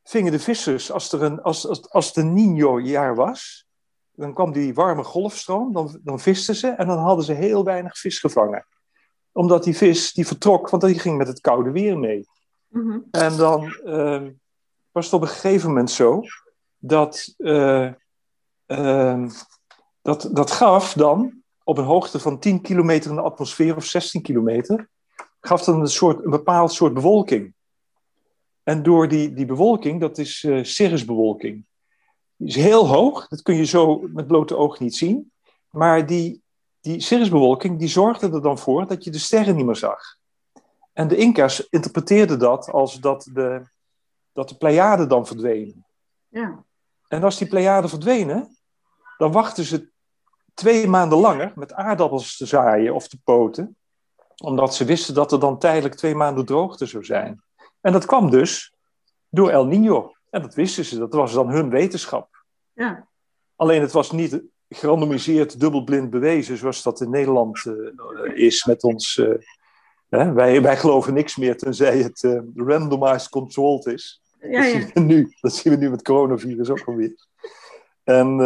vingen 0.09 0.33
de 0.33 0.39
vissers, 0.39 0.93
als, 0.93 1.13
er 1.13 1.23
een, 1.23 1.43
als, 1.43 1.67
als, 1.67 1.91
als 1.91 2.17
een 2.17 2.33
Nino-jaar 2.33 3.15
was, 3.15 3.67
dan 4.13 4.35
kwam 4.35 4.53
die 4.53 4.75
warme 4.75 5.05
golfstroom, 5.05 5.73
dan, 5.73 6.01
dan 6.03 6.21
visten 6.21 6.55
ze 6.55 6.69
en 6.69 6.87
dan 6.87 6.99
hadden 6.99 7.25
ze 7.25 7.33
heel 7.33 7.65
weinig 7.65 7.99
vis 7.99 8.19
gevangen. 8.19 8.67
Omdat 9.33 9.65
die 9.65 9.77
vis, 9.77 10.13
die 10.13 10.27
vertrok, 10.27 10.71
want 10.71 10.83
die 10.83 10.99
ging 10.99 11.17
met 11.17 11.27
het 11.27 11.41
koude 11.41 11.71
weer 11.71 11.99
mee. 11.99 12.29
Mhm. 12.69 12.99
En 13.11 13.37
dan 13.37 13.65
uh, 13.85 14.23
was 14.93 15.05
het 15.05 15.15
op 15.15 15.23
een 15.23 15.29
gegeven 15.29 15.69
moment 15.69 15.91
zo 15.91 16.23
dat, 16.79 17.35
uh, 17.39 17.93
uh, 18.67 19.29
dat 20.03 20.29
dat 20.33 20.51
gaf 20.51 20.93
dan 20.93 21.43
op 21.65 21.79
een 21.79 21.85
hoogte 21.85 22.19
van 22.19 22.39
10 22.39 22.61
kilometer 22.61 23.11
in 23.11 23.17
de 23.17 23.23
atmosfeer 23.23 23.77
of 23.77 23.85
16 23.85 24.23
kilometer, 24.23 24.89
gaf 25.41 25.65
dan 25.65 25.81
een, 25.81 25.87
soort, 25.87 26.25
een 26.25 26.31
bepaald 26.31 26.73
soort 26.73 26.95
bewolking. 26.95 27.55
En 28.69 28.83
door 28.83 29.09
die, 29.09 29.33
die 29.33 29.47
bewolking, 29.47 30.01
dat 30.01 30.19
is 30.19 30.43
uh, 30.43 30.65
cirrusbewolking. 30.65 31.65
Die 32.37 32.49
is 32.49 32.55
heel 32.55 32.87
hoog, 32.89 33.29
dat 33.29 33.43
kun 33.43 33.55
je 33.55 33.65
zo 33.65 34.09
met 34.13 34.27
blote 34.27 34.57
oog 34.57 34.79
niet 34.81 34.97
zien. 34.97 35.33
Maar 35.71 36.07
die, 36.07 36.43
die 36.81 37.01
cirrusbewolking 37.01 37.79
die 37.79 37.89
zorgde 37.89 38.31
er 38.31 38.43
dan 38.43 38.59
voor 38.59 38.87
dat 38.87 39.05
je 39.05 39.11
de 39.11 39.19
sterren 39.19 39.57
niet 39.57 39.67
meer 39.67 39.77
zag. 39.77 40.01
En 40.93 41.09
de 41.09 41.17
Inca's 41.17 41.67
interpreteerden 41.71 42.39
dat 42.39 42.71
als 42.71 43.01
dat 43.01 43.31
de, 43.33 43.69
dat 44.33 44.49
de 44.49 44.57
Pleiaden 44.57 45.09
dan 45.09 45.27
verdwenen. 45.27 45.87
Ja. 46.29 46.65
En 47.07 47.23
als 47.23 47.39
die 47.39 47.49
Pleiaden 47.49 47.91
verdwenen, 47.91 48.57
dan 49.19 49.33
wachten 49.33 49.65
ze 49.65 49.91
twee 50.55 50.89
maanden 50.89 51.19
langer 51.19 51.53
met 51.55 51.73
aardappels 51.73 52.37
te 52.37 52.47
zaaien 52.47 52.95
of 52.95 53.09
te 53.09 53.19
poten. 53.25 53.77
Omdat 54.37 54.75
ze 54.75 54.85
wisten 54.85 55.15
dat 55.15 55.33
er 55.33 55.41
dan 55.41 55.59
tijdelijk 55.59 55.95
twee 55.95 56.15
maanden 56.15 56.45
droogte 56.45 56.87
zou 56.87 57.05
zijn. 57.05 57.43
En 57.81 57.93
dat 57.93 58.07
kwam 58.07 58.31
dus 58.31 58.75
door 59.29 59.51
El 59.51 59.67
Nino. 59.67 60.13
En 60.31 60.43
dat 60.43 60.55
wisten 60.55 60.85
ze, 60.85 60.99
dat 60.99 61.13
was 61.13 61.33
dan 61.33 61.51
hun 61.51 61.71
wetenschap. 61.71 62.45
Ja. 62.73 63.09
Alleen 63.57 63.81
het 63.81 63.93
was 63.93 64.11
niet 64.11 64.43
gerandomiseerd, 64.69 65.61
dubbelblind 65.61 66.11
bewezen, 66.11 66.57
zoals 66.57 66.83
dat 66.83 67.01
in 67.01 67.11
Nederland 67.11 67.65
uh, 67.65 68.37
is 68.37 68.65
met 68.65 68.83
ons. 68.83 69.17
Uh, 69.17 69.35
hè? 70.09 70.33
Wij, 70.33 70.63
wij 70.63 70.77
geloven 70.77 71.15
niks 71.15 71.37
meer 71.37 71.57
tenzij 71.57 71.99
het 71.99 72.23
uh, 72.23 72.41
randomized 72.55 73.29
controlled 73.29 73.87
is. 73.87 74.23
Ja, 74.41 74.61
dat, 74.61 74.73
ja. 74.73 74.79
zien 74.79 74.91
we 74.95 75.01
nu, 75.01 75.33
dat 75.41 75.55
zien 75.55 75.73
we 75.73 75.79
nu 75.79 75.91
met 75.91 76.03
coronavirus 76.03 76.71
ook 76.71 76.83
alweer. 76.87 77.27
En, 78.05 78.41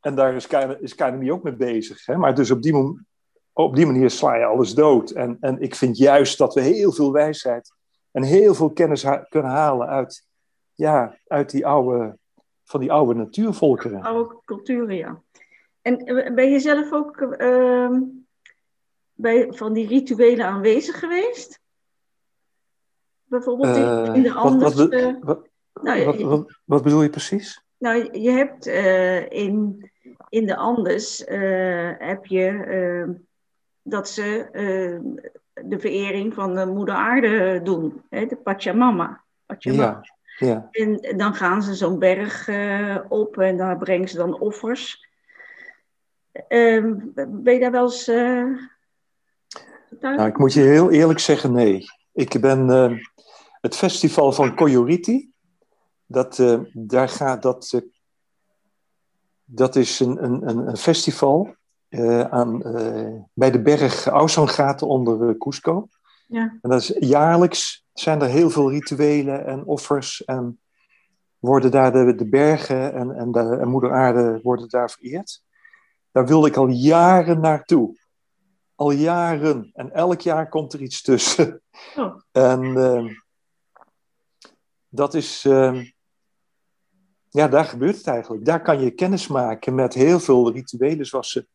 en 0.00 0.14
daar 0.14 0.34
is, 0.34 0.46
is 0.80 0.94
KNMI 0.94 1.32
ook 1.32 1.42
mee 1.42 1.56
bezig. 1.56 2.06
Hè? 2.06 2.16
Maar 2.16 2.34
dus 2.34 2.50
op 2.50 2.62
die, 2.62 3.04
op 3.52 3.76
die 3.76 3.86
manier 3.86 4.10
sla 4.10 4.34
je 4.34 4.44
alles 4.44 4.74
dood. 4.74 5.10
En, 5.10 5.36
en 5.40 5.60
ik 5.60 5.74
vind 5.74 5.96
juist 5.96 6.38
dat 6.38 6.54
we 6.54 6.60
heel 6.60 6.92
veel 6.92 7.12
wijsheid 7.12 7.72
en 8.14 8.22
heel 8.22 8.54
veel 8.54 8.72
kennis 8.72 9.02
ha 9.02 9.16
kunnen 9.16 9.50
halen 9.50 9.88
uit, 9.88 10.26
ja, 10.74 11.18
uit 11.26 11.50
die 11.50 11.66
oude, 11.66 12.18
van 12.64 12.80
die 12.80 12.92
oude 12.92 13.14
natuurvolkeren. 13.14 14.02
Oude 14.02 14.40
culturen, 14.44 14.96
ja. 14.96 15.22
En 15.82 15.96
ben 16.34 16.50
je 16.50 16.58
zelf 16.58 16.92
ook 16.92 17.20
uh, 17.20 17.98
bij 19.12 19.52
van 19.52 19.72
die 19.72 19.86
rituelen 19.86 20.46
aanwezig 20.46 20.98
geweest? 20.98 21.60
Bijvoorbeeld 23.24 23.76
in, 23.76 24.14
in 24.14 24.22
de 24.22 24.32
Andes. 24.32 24.74
Wat, 24.74 24.90
wat, 24.90 25.18
wat, 25.20 25.48
nou, 25.82 26.26
wat, 26.26 26.52
wat, 26.64 26.82
bedoel 26.82 27.02
je 27.02 27.10
precies? 27.10 27.64
Nou, 27.78 28.18
je 28.18 28.30
hebt 28.30 28.66
uh, 28.66 29.30
in, 29.30 29.90
in 30.28 30.46
de 30.46 30.56
Andes 30.56 31.26
uh, 31.28 31.92
heb 31.98 32.26
je 32.26 32.50
uh, 32.50 33.16
dat 33.82 34.08
ze 34.08 34.48
de 35.54 35.78
verering 35.78 36.34
van 36.34 36.54
de 36.54 36.66
moeder 36.66 36.94
aarde 36.94 37.60
doen, 37.62 38.02
hè, 38.10 38.26
de 38.26 38.36
Pachamama. 38.36 39.22
Pachamama. 39.46 40.00
Ja, 40.38 40.46
ja. 40.46 40.68
En 40.70 41.16
dan 41.16 41.34
gaan 41.34 41.62
ze 41.62 41.74
zo'n 41.74 41.98
berg 41.98 42.48
uh, 42.48 42.98
op 43.08 43.38
en 43.38 43.56
daar 43.56 43.78
brengen 43.78 44.08
ze 44.08 44.16
dan 44.16 44.40
offers. 44.40 45.08
Uh, 46.48 46.94
ben 47.28 47.54
je 47.54 47.60
daar 47.60 47.70
wel 47.70 47.84
eens. 47.84 48.08
Uh, 48.08 48.58
nou, 50.00 50.26
ik 50.26 50.38
moet 50.38 50.52
je 50.52 50.60
heel 50.60 50.90
eerlijk 50.90 51.18
zeggen, 51.18 51.52
nee. 51.52 51.84
Ik 52.12 52.40
ben 52.40 52.68
uh, 52.68 52.98
het 53.60 53.76
festival 53.76 54.32
van 54.32 54.54
Coyoriti. 54.54 55.32
Dat, 56.06 56.36
daar 56.72 57.08
gaat 57.08 57.42
dat. 57.42 57.82
dat 59.44 59.76
is 59.76 60.00
een, 60.00 60.24
een, 60.24 60.68
een 60.68 60.76
festival 60.76 61.56
aan, 62.30 62.62
uh, 62.66 63.20
bij 63.32 63.50
de 63.50 63.62
berg 63.62 64.06
Ausangate 64.06 64.86
onder 64.86 65.28
uh, 65.28 65.38
Cusco. 65.38 65.88
Ja. 66.26 66.58
En 66.60 66.70
dat 66.70 66.80
is, 66.80 66.96
jaarlijks 66.98 67.84
zijn 67.92 68.22
er 68.22 68.28
heel 68.28 68.50
veel 68.50 68.70
rituelen 68.70 69.46
en 69.46 69.64
offers 69.64 70.24
en 70.24 70.60
worden 71.38 71.70
daar 71.70 71.92
de, 71.92 72.14
de 72.14 72.28
bergen 72.28 72.94
en, 72.94 73.10
en, 73.10 73.32
de, 73.32 73.56
en 73.60 73.68
moeder 73.68 73.92
aarde 73.92 74.40
worden 74.42 74.68
daar 74.68 74.90
vereerd. 74.90 75.42
Daar 76.10 76.26
wilde 76.26 76.48
ik 76.48 76.56
al 76.56 76.68
jaren 76.68 77.40
naartoe. 77.40 77.98
Al 78.74 78.90
jaren. 78.90 79.70
En 79.72 79.92
elk 79.92 80.20
jaar 80.20 80.48
komt 80.48 80.72
er 80.72 80.80
iets 80.82 81.02
tussen. 81.02 81.62
Oh. 81.96 82.20
En 82.32 82.76
ehm, 82.76 83.08
dat 84.88 85.14
is... 85.14 85.44
Ehm, 85.44 85.84
ja, 87.28 87.48
daar 87.48 87.64
gebeurt 87.64 87.96
het 87.96 88.06
eigenlijk. 88.06 88.44
Daar 88.44 88.62
kan 88.62 88.80
je 88.80 88.90
kennis 88.90 89.28
maken 89.28 89.74
met 89.74 89.94
heel 89.94 90.20
veel 90.20 90.52
rituelen 90.52 91.06
zoals 91.06 91.30
ze 91.30 91.46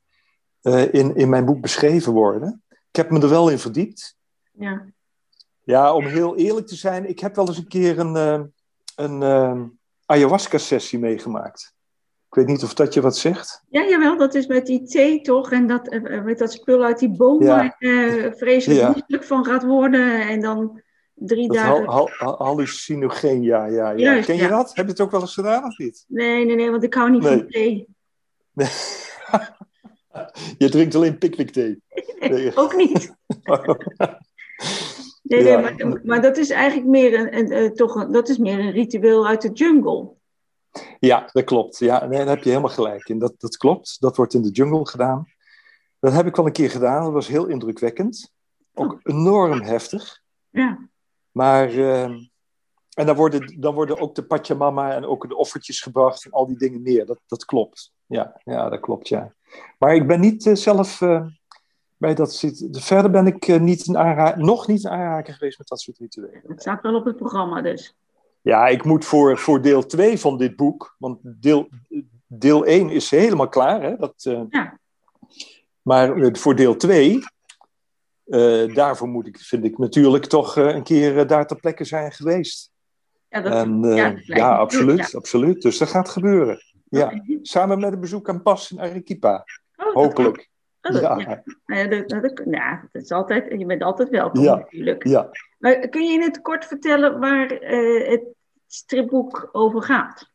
uh, 0.64 0.94
in, 0.94 1.16
in 1.16 1.30
mijn 1.30 1.46
boek 1.46 1.62
beschreven 1.62 2.14
worden. 2.14 2.64
Ik 2.70 2.96
heb 2.96 3.10
me 3.10 3.22
er 3.22 3.30
wel 3.30 3.50
in 3.50 3.60
verdiept. 3.60 4.18
Ja. 4.52 4.86
Ja, 5.64 5.94
om 5.94 6.06
heel 6.06 6.36
eerlijk 6.36 6.68
te 6.68 6.76
zijn, 6.76 7.10
ik 7.10 7.20
heb 7.20 7.36
wel 7.36 7.48
eens 7.48 7.58
een 7.58 7.68
keer 7.68 8.00
een, 8.00 8.16
uh, 8.16 8.42
een 8.96 9.22
uh, 9.22 9.62
ayahuasca-sessie 10.06 11.00
meegemaakt. 11.00 11.74
Ik 12.28 12.36
weet 12.36 12.48
niet 12.48 12.64
of 12.64 12.74
dat 12.74 12.94
je 12.94 13.02
wat 13.02 13.18
zegt. 13.18 13.64
Ja, 13.70 13.88
jawel, 13.88 14.18
dat 14.18 14.36
is 14.36 14.48
met 14.48 14.66
die 14.66 14.84
thee 14.84 15.22
toch? 15.22 15.52
En 15.52 15.68
dat, 15.68 16.00
met 16.24 16.38
dat 16.38 16.52
spul 16.52 16.84
uit 16.84 17.00
die 17.00 17.10
boom 17.10 17.44
ja. 17.44 17.48
waar 17.48 17.76
vreselijk 18.38 18.80
Ja. 18.80 18.88
misselijk 18.90 19.24
van 19.24 19.46
gaat 19.46 19.64
worden. 19.64 20.28
En 20.28 20.40
dan 20.40 20.82
drie 21.14 21.48
Dat 21.48 21.56
dagen... 21.56 21.86
hal, 21.86 22.10
hal, 22.18 22.38
hallucinogeen, 22.38 23.42
ja, 23.42 23.66
ja, 23.66 23.90
ja. 23.90 23.98
Juist, 23.98 24.26
Ken 24.26 24.36
je 24.36 24.42
ja. 24.42 24.50
dat? 24.50 24.76
Heb 24.76 24.86
je 24.86 24.92
het 24.92 25.02
ook 25.02 25.12
wel 25.12 25.22
eens 25.22 25.34
gedaan 25.34 25.64
of 25.64 25.78
niet? 25.78 26.06
Nee, 26.08 26.46
nee, 26.46 26.56
nee, 26.56 26.72
want 26.72 26.84
ik 26.84 26.94
hou 26.94 27.12
niet 27.12 27.22
Nee. 27.22 27.38
van 27.38 27.48
thee. 27.48 27.88
je 30.58 30.70
drinkt 30.70 30.96
alleen 30.96 31.18
pickwick 31.18 31.52
thee. 31.52 31.82
Nee. 32.20 32.56
Ook 32.62 32.76
niet. 32.76 33.14
Nee, 35.24 35.44
nee, 35.44 35.58
maar, 35.58 36.02
maar 36.04 36.22
dat 36.22 36.38
is 36.38 36.50
eigenlijk 36.50 36.88
meer 36.88 37.20
een, 37.20 37.38
een, 37.38 37.52
eh, 37.52 37.72
toch 37.72 37.96
een, 37.96 38.12
dat 38.12 38.30
is 38.30 38.38
meer 38.38 38.60
een 38.60 38.72
ritueel 38.72 39.28
uit 39.28 39.42
de 39.42 39.52
jungle. 39.52 40.14
Ja, 41.00 41.30
dat 41.32 41.44
klopt. 41.44 41.80
Ja, 41.80 42.06
nee, 42.06 42.18
daar 42.18 42.36
heb 42.36 42.44
je 42.44 42.50
helemaal 42.50 42.72
gelijk 42.72 43.10
in. 43.10 43.20
Dat, 43.20 43.34
dat 43.38 43.58
klopt. 43.58 43.98
Dat 44.00 44.16
wordt 44.16 44.34
in 44.34 44.42
de 44.42 44.52
jungle 44.52 44.88
gedaan. 44.88 45.28
Dat 46.00 46.14
heb 46.14 46.26
ik 46.26 46.36
wel 46.36 46.46
een 46.46 46.52
keer 46.52 46.70
gedaan. 46.70 47.04
Dat 47.04 47.14
was 47.14 47.28
heel 47.28 47.48
indrukwekkend. 47.48 48.32
Ook 48.74 49.00
enorm 49.04 49.62
heftig. 49.62 50.22
Ja, 50.50 50.90
Maar, 51.32 51.70
eh, 51.70 52.04
en 52.94 53.06
dan 53.06 53.16
worden, 53.16 53.62
dan 53.62 53.74
worden 53.74 54.00
ook 54.00 54.16
de 54.16 54.26
Pachamama 54.26 54.96
en 54.96 55.06
ook 55.06 55.28
de 55.30 55.36
offertjes 55.36 55.82
gebracht 55.82 56.26
en 56.26 56.32
al 56.32 56.48
die 56.48 56.58
dingen 56.58 56.82
meer. 56.82 57.06
Dat, 57.06 57.20
dat 57.28 57.46
klopt. 57.46 57.94
Ja, 58.06 58.42
ja, 58.44 58.70
dat 58.70 58.80
klopt, 58.80 59.08
ja. 59.08 59.34
Maar 59.78 59.96
ik 59.96 60.08
ben 60.08 60.20
niet 60.20 60.46
eh, 60.46 60.56
zelf 60.56 61.02
eh, 61.02 61.26
bij 61.98 62.16
dat 62.16 62.34
zit. 62.34 62.68
Verder 62.72 63.12
ben 63.12 63.28
ik 63.28 63.48
eh, 63.48 63.60
niet 63.60 63.96
aanra- 63.96 64.38
nog 64.38 64.68
niet 64.68 64.84
in 64.84 64.90
aanraking 64.90 65.38
geweest 65.38 65.58
met 65.58 65.68
dat 65.68 65.80
soort 65.82 65.98
rituelen. 65.98 66.42
het 66.48 66.62
staat 66.62 66.82
wel 66.82 66.96
op 66.96 67.06
het 67.06 67.16
programma 67.16 67.62
dus. 67.62 67.96
Ja, 68.42 68.68
ik 68.68 68.84
moet 68.84 69.06
voor, 69.06 69.38
voor 69.38 69.62
deel 69.62 69.86
2 69.86 70.20
van 70.20 70.38
dit 70.38 70.56
boek, 70.56 70.96
want 70.98 71.20
deel, 71.22 71.70
deel 72.28 72.66
1 72.66 72.90
is 72.90 73.10
helemaal 73.10 73.50
klaar. 73.50 73.82
Hè? 73.82 73.96
Dat, 73.98 74.14
Ja. 74.50 74.80
Maar 75.82 76.36
voor 76.38 76.56
deel 76.56 76.76
2, 76.76 77.20
eh, 78.26 78.74
daarvoor 78.76 79.08
moet 79.08 79.28
ik, 79.28 79.38
vind 79.40 79.64
ik 79.64 79.78
natuurlijk 79.78 80.26
toch 80.26 80.56
een 80.56 80.84
keer 80.84 81.28
daar 81.28 81.48
ter 81.48 81.60
plekke 81.60 81.84
zijn 81.84 82.12
geweest. 82.12 82.72
Ja, 83.30 83.42
dat, 83.42 83.54
En, 83.54 83.82
ja, 83.84 84.14
ja, 84.24 84.50
dat 84.50 84.60
absoluut, 84.60 85.06
goed, 85.06 85.16
absoluut. 85.16 85.62
Dus 85.62 85.78
dat 85.78 85.88
gaat 85.88 86.10
gebeuren. 86.10 86.60
Ja, 86.90 87.22
samen 87.42 87.80
met 87.80 87.94
een 87.94 88.00
bezoek 88.00 88.30
aan 88.30 88.42
Pas 88.42 88.72
in 88.72 88.80
Arequipa, 88.80 89.46
Oh, 89.76 89.94
hopelijk. 89.94 90.50
Oh, 90.82 90.92
dat- 90.92 91.02
Ja, 91.02 91.18
ja. 91.18 91.44
Nou 91.66 91.82
ja, 91.82 91.88
dat, 92.92 93.02
is 93.04 93.12
altijd, 93.12 93.60
je 93.60 93.66
bent 93.66 93.82
altijd 93.84 94.10
welkom 94.10 94.44
Ja. 94.44 94.56
natuurlijk. 94.56 95.08
ja. 95.08 95.30
Maar 95.58 95.88
kun 95.90 96.04
je 96.04 96.12
in 96.14 96.22
het 96.22 96.42
kort 96.42 96.66
vertellen 96.66 97.20
waar 97.20 97.48
eh, 97.52 98.10
het 98.10 98.24
stripboek 98.68 99.50
over 99.52 99.84
gaat? 99.84 100.32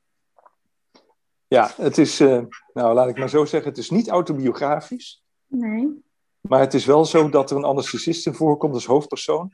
ja 1.47 1.71
het 1.77 1.99
is, 1.99 2.21
eh, 2.21 2.43
nou 2.73 2.95
laat 2.95 3.09
ik 3.09 3.19
maar 3.19 3.29
zo 3.29 3.45
zeggen, 3.45 3.69
het 3.71 3.79
is 3.79 3.90
niet 3.90 4.09
autobiografisch. 4.09 5.25
Nee. 5.47 6.03
Maar 6.40 6.61
het 6.61 6.75
is 6.75 6.85
wel 6.85 7.05
zo 7.05 7.29
dat 7.29 7.51
er 7.51 7.57
een 7.57 7.64
anesthesist 7.64 8.27
in 8.27 8.35
voorkomt 8.35 8.75
als 8.75 8.87
hoofdpersoon, 8.87 9.53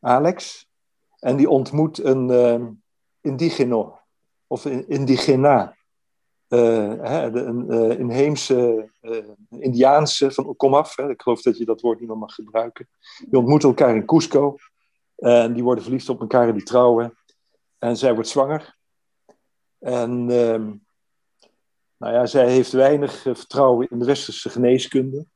Alex. 0.00 0.68
En 1.18 1.36
die 1.36 1.48
ontmoet 1.50 2.04
een 2.04 2.30
eh, 2.30 2.66
indigeno, 3.20 3.98
of 4.46 4.64
in- 4.64 4.88
indigena. 4.88 5.76
Eh, 6.50 6.94
hè, 7.00 7.32
een 7.32 7.70
eh, 7.70 7.98
inheemse, 7.98 8.90
eh, 9.00 9.24
Indiaanse, 9.50 10.30
van 10.30 10.56
kom 10.56 10.74
af. 10.74 10.96
Hè, 10.96 11.10
ik 11.10 11.22
geloof 11.22 11.42
dat 11.42 11.58
je 11.58 11.64
dat 11.64 11.80
woord 11.80 11.98
niet 12.00 12.08
meer 12.08 12.18
mag 12.18 12.34
gebruiken. 12.34 12.88
Die 13.28 13.38
ontmoeten 13.38 13.68
elkaar 13.68 13.96
in 13.96 14.06
Cusco. 14.06 14.56
En 15.16 15.52
die 15.52 15.62
worden 15.62 15.84
verliefd 15.84 16.08
op 16.08 16.20
elkaar 16.20 16.48
en 16.48 16.54
die 16.54 16.62
trouwen. 16.62 17.14
En 17.78 17.96
zij 17.96 18.14
wordt 18.14 18.28
zwanger. 18.28 18.76
En 19.78 20.30
ehm, 20.30 20.72
nou 21.96 22.14
ja, 22.14 22.26
zij 22.26 22.50
heeft 22.50 22.72
weinig 22.72 23.20
vertrouwen 23.20 23.88
in 23.90 23.98
de 23.98 24.04
westerse 24.04 24.50
geneeskunde. 24.50 25.26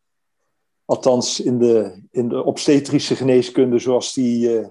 Althans, 0.84 1.40
in 1.40 1.58
de, 1.58 2.02
in 2.10 2.28
de 2.28 2.42
obstetrische 2.42 3.16
geneeskunde 3.16 3.78
zoals 3.78 4.12
die 4.12 4.68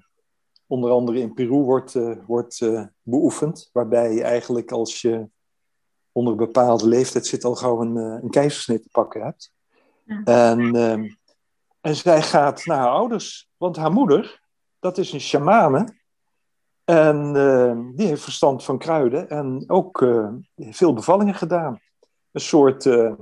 onder 0.67 0.91
andere 0.91 1.19
in 1.19 1.34
Peru 1.34 1.62
wordt, 1.62 1.93
wordt 2.27 2.69
beoefend. 3.01 3.69
Waarbij 3.73 4.13
je 4.13 4.23
eigenlijk 4.23 4.71
als 4.71 5.01
je 5.01 5.27
onder 6.13 6.32
een 6.34 6.39
bepaalde 6.39 6.88
leeftijd 6.88 7.28
zit 7.28 7.43
al 7.43 7.56
gauw 7.56 7.82
een, 7.82 7.95
een 7.95 8.30
keizersnee 8.30 8.80
te 8.80 8.89
pakken 8.91 9.21
hebt. 9.21 9.54
Ja. 10.06 10.23
En, 10.23 10.76
ehm, 10.76 11.10
en 11.82 11.95
zij 11.95 12.21
gaat 12.21 12.65
naar 12.65 12.78
haar 12.78 12.89
ouders. 12.89 13.49
Want 13.58 13.76
haar 13.76 13.91
moeder, 13.91 14.41
dat 14.80 14.97
is 14.97 15.13
een 15.13 15.21
shamane. 15.21 16.02
En 16.84 17.36
uh, 17.36 17.95
die 17.95 18.08
heeft 18.08 18.23
verstand 18.23 18.63
van 18.63 18.78
kruiden 18.78 19.30
en 19.30 19.63
ook 19.67 20.02
uh, 20.02 20.30
veel 20.56 20.93
bevallingen 20.93 21.36
gedaan. 21.36 21.82
Een 22.32 22.41
soort 22.41 22.86
uh, 22.86 23.13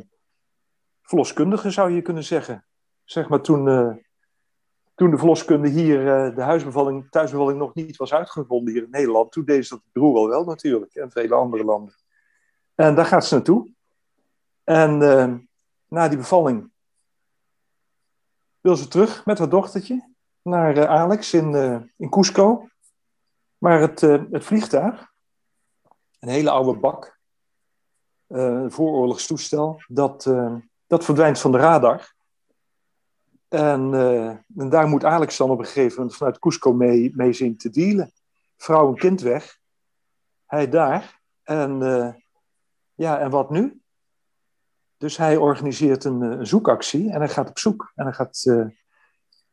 verloskundige 1.02 1.70
zou 1.70 1.92
je 1.92 2.02
kunnen 2.02 2.24
zeggen. 2.24 2.66
Zeg 3.04 3.30
maar 3.30 3.42
toen, 3.42 3.66
toen 4.96 5.12
de 5.12 5.18
verloskunde 5.18 5.70
hier, 5.70 6.04
de 6.36 6.42
huisbevalling, 6.42 7.10
thuisbevalling 7.10 7.58
nog 7.58 7.74
niet 7.74 7.98
was 7.98 8.14
uitgevonden 8.14 8.74
hier 8.74 8.84
in 8.84 8.90
Nederland. 8.90 9.32
Toen 9.32 9.46
deed 9.46 9.66
ze 9.66 9.74
dat 9.74 9.84
broer 9.92 10.18
al 10.18 10.28
wel 10.28 10.44
natuurlijk 10.44 10.96
en 10.96 11.12
vele 11.12 11.36
andere 11.36 11.64
landen. 11.64 11.96
En 12.82 12.96
daar 12.96 13.06
gaat 13.06 13.26
ze 13.26 13.34
naartoe. 13.34 13.74
En 14.64 14.98
na 15.88 16.08
die 16.08 16.18
bevalling 16.18 16.72
wil 18.60 18.76
ze 18.76 18.88
terug 18.88 19.26
met 19.26 19.38
haar 19.38 19.50
dochtertje 19.50 20.14
naar 20.42 20.88
Alex 20.88 21.34
in, 21.34 21.54
in 21.98 22.10
Cusco. 22.10 22.68
Maar 23.58 23.80
het, 23.80 24.02
uh, 24.02 24.24
het 24.32 24.44
vliegtuig, 24.44 25.12
een 26.20 26.30
hele 26.30 26.50
oude 26.50 26.80
bak, 26.80 27.20
uh, 28.28 28.66
vooroorlogstoestel, 28.68 29.82
dat, 29.88 30.26
uh, 30.26 30.56
dat 30.88 31.06
verdwijnt 31.06 31.40
van 31.40 31.52
de 31.52 31.58
radar. 31.58 32.14
En, 33.48 33.94
en, 34.58 34.70
daar 34.70 34.88
moet 34.88 35.06
Alex 35.06 35.38
dan 35.38 35.50
op 35.50 35.60
een 35.60 35.66
gegeven 35.66 35.98
moment 35.98 36.18
vanuit 36.18 36.40
Cusco 36.40 36.74
mee, 36.74 37.12
mee 37.16 37.34
zien 37.34 37.58
te 37.58 37.70
dealen. 37.70 38.12
Vrouw 38.58 38.88
en 38.88 38.96
kind 38.96 39.22
weg. 39.22 39.60
Hij 40.46 40.70
daar. 40.70 41.22
En 41.44 41.80
ja, 43.02 43.20
en 43.20 43.30
wat 43.30 43.50
nu? 43.50 43.82
Dus 44.98 45.18
hij 45.18 45.38
organiseert 45.38 46.04
een, 46.04 46.22
een, 46.22 46.48
zoekactie 46.48 47.12
en 47.12 47.20
hij 47.20 47.30
gaat 47.30 47.50
op 47.50 47.60
zoek. 47.60 47.92
En 47.96 48.04
hij 48.04 48.14
gaat 48.14 48.46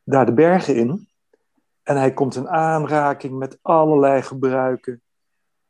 daar 0.03 0.25
de 0.25 0.33
bergen 0.33 0.75
in. 0.75 1.09
En 1.83 1.97
hij 1.97 2.13
komt 2.13 2.35
in 2.35 2.49
aanraking 2.49 3.37
met 3.37 3.57
allerlei 3.61 4.21
gebruiken. 4.21 5.01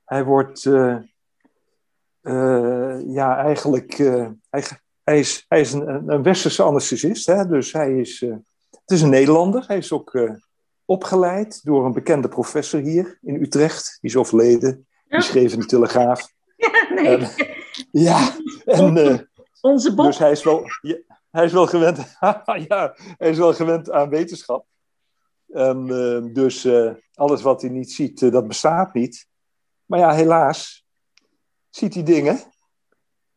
Hij 0.05 0.23
wordt, 0.23 0.65
uh, 0.65 0.97
uh, 2.21 3.01
ja, 3.05 3.37
eigenlijk, 3.37 3.97
hij, 4.49 4.63
hij, 5.03 5.19
is, 5.19 5.45
hij 5.47 5.59
is 5.59 5.73
een, 5.73 6.09
een 6.09 6.23
westerse 6.23 6.63
anesthesist. 6.63 7.25
Hè? 7.25 7.47
Dus 7.47 7.71
hij 7.73 7.99
is, 7.99 8.19
het 8.69 8.91
is 8.91 9.01
een 9.01 9.09
Nederlander. 9.09 9.63
Hij 9.67 9.77
is 9.77 9.91
ook 9.91 10.29
opgeleid 10.85 11.63
door 11.63 11.85
een 11.85 11.93
bekende 11.93 12.27
professor 12.27 12.79
hier 12.79 13.17
in 13.21 13.41
Utrecht. 13.41 13.97
Die 14.01 14.09
is 14.09 14.17
overleden. 14.17 14.87
Die 15.07 15.21
schreef 15.21 15.53
in 15.53 15.59
de 15.59 15.65
Telegraaf. 15.65 16.27
Ja, 16.59 16.93
nee. 16.93 17.17
En, 17.17 17.58
ja, 17.91 18.35
en, 18.65 19.29
Onze 19.61 19.93
Bob. 19.93 20.05
Dus 20.05 20.17
hij 20.17 20.31
is 20.31 20.43
wel, 20.43 20.63
ja, 20.81 20.97
hij 21.31 21.45
is 21.45 21.51
wel 21.51 21.67
gewend, 21.67 21.97
ja, 22.67 22.95
hij 22.95 23.29
is 23.29 23.37
wel 23.37 23.53
gewend 23.53 23.91
aan 23.91 24.09
wetenschap. 24.09 24.65
En, 25.47 25.87
uh, 25.87 26.33
dus 26.33 26.65
uh, 26.65 26.91
alles 27.13 27.41
wat 27.41 27.61
hij 27.61 27.69
niet 27.69 27.91
ziet, 27.91 28.21
uh, 28.21 28.31
dat 28.31 28.47
bestaat 28.47 28.93
niet. 28.93 29.27
Maar 29.85 29.99
ja, 29.99 30.11
helaas 30.11 30.85
ziet 31.69 31.93
hij 31.93 32.03
dingen 32.03 32.39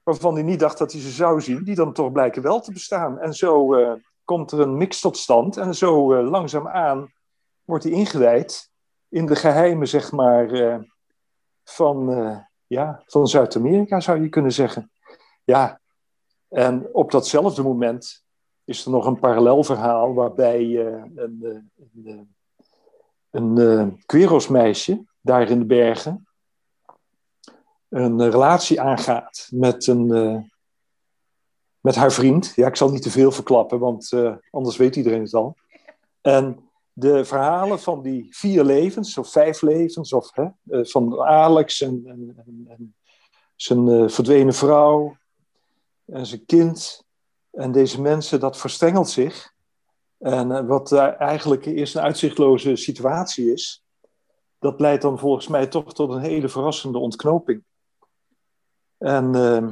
waarvan 0.02 0.34
hij 0.34 0.42
niet 0.42 0.60
dacht 0.60 0.78
dat 0.78 0.92
hij 0.92 1.00
ze 1.00 1.10
zou 1.10 1.40
zien, 1.40 1.64
die 1.64 1.74
dan 1.74 1.92
toch 1.92 2.12
blijken 2.12 2.42
wel 2.42 2.60
te 2.60 2.72
bestaan. 2.72 3.18
En 3.18 3.34
zo 3.34 3.76
komt 4.24 4.52
er 4.52 4.60
een 4.60 4.76
mix 4.76 5.00
tot 5.00 5.16
stand 5.16 5.56
en 5.56 5.74
zo 5.74 6.22
langzaamaan 6.22 7.12
wordt 7.64 7.84
hij 7.84 7.92
ingewijd 7.92 8.70
in 9.08 9.26
de 9.26 9.36
geheimen, 9.36 9.88
zeg 9.88 10.12
maar, 10.12 10.80
van, 11.64 12.08
ja, 12.72 13.02
van 13.06 13.26
Zuid-Amerika, 13.26 14.00
zou 14.00 14.22
je 14.22 14.28
kunnen 14.28 14.52
zeggen. 14.52 14.90
Ja, 15.44 15.80
en 16.48 16.88
op 16.94 17.10
datzelfde 17.10 17.62
moment 17.62 18.24
is 18.64 18.84
er 18.84 18.90
nog 18.90 19.06
een 19.06 19.18
parallel 19.18 19.64
verhaal 19.64 20.14
waarbij 20.14 20.62
uh, 20.62 21.04
een, 21.14 21.70
een, 21.94 22.34
een, 23.30 23.56
een 23.56 24.02
Queros-meisje 24.06 25.04
daar 25.20 25.50
in 25.50 25.58
de 25.58 25.64
bergen 25.64 26.26
een 27.88 28.30
relatie 28.30 28.80
aangaat 28.80 29.48
met, 29.50 29.86
een, 29.86 30.06
met 31.80 31.94
haar 31.94 32.12
vriend. 32.12 32.52
Ja, 32.54 32.66
ik 32.66 32.76
zal 32.76 32.90
niet 32.90 33.02
te 33.02 33.10
veel 33.10 33.32
verklappen, 33.32 33.78
want 33.78 34.12
anders 34.50 34.76
weet 34.76 34.96
iedereen 34.96 35.22
het 35.22 35.34
al. 35.34 35.56
En 36.20 36.71
de 36.92 37.24
verhalen 37.24 37.80
van 37.80 38.02
die 38.02 38.26
vier 38.30 38.64
levens, 38.64 39.18
of 39.18 39.30
vijf 39.30 39.62
levens, 39.62 40.12
of, 40.12 40.30
hè, 40.34 40.48
van 40.84 41.20
Alex 41.20 41.80
en, 41.80 42.02
en, 42.06 42.66
en 42.68 42.94
zijn 43.56 44.10
verdwenen 44.10 44.54
vrouw 44.54 45.16
en 46.04 46.26
zijn 46.26 46.44
kind 46.44 47.04
en 47.52 47.72
deze 47.72 48.00
mensen, 48.00 48.40
dat 48.40 48.56
verstrengelt 48.56 49.08
zich. 49.08 49.52
En 50.18 50.52
eh, 50.52 50.66
wat 50.66 50.92
eigenlijk 50.92 51.64
eerst 51.64 51.94
een 51.94 52.02
uitzichtloze 52.02 52.76
situatie 52.76 53.52
is, 53.52 53.84
dat 54.58 54.80
leidt 54.80 55.02
dan 55.02 55.18
volgens 55.18 55.48
mij 55.48 55.66
toch 55.66 55.94
tot 55.94 56.10
een 56.10 56.20
hele 56.20 56.48
verrassende 56.48 56.98
ontknoping. 56.98 57.64
En 58.98 59.34
uh, 59.36 59.68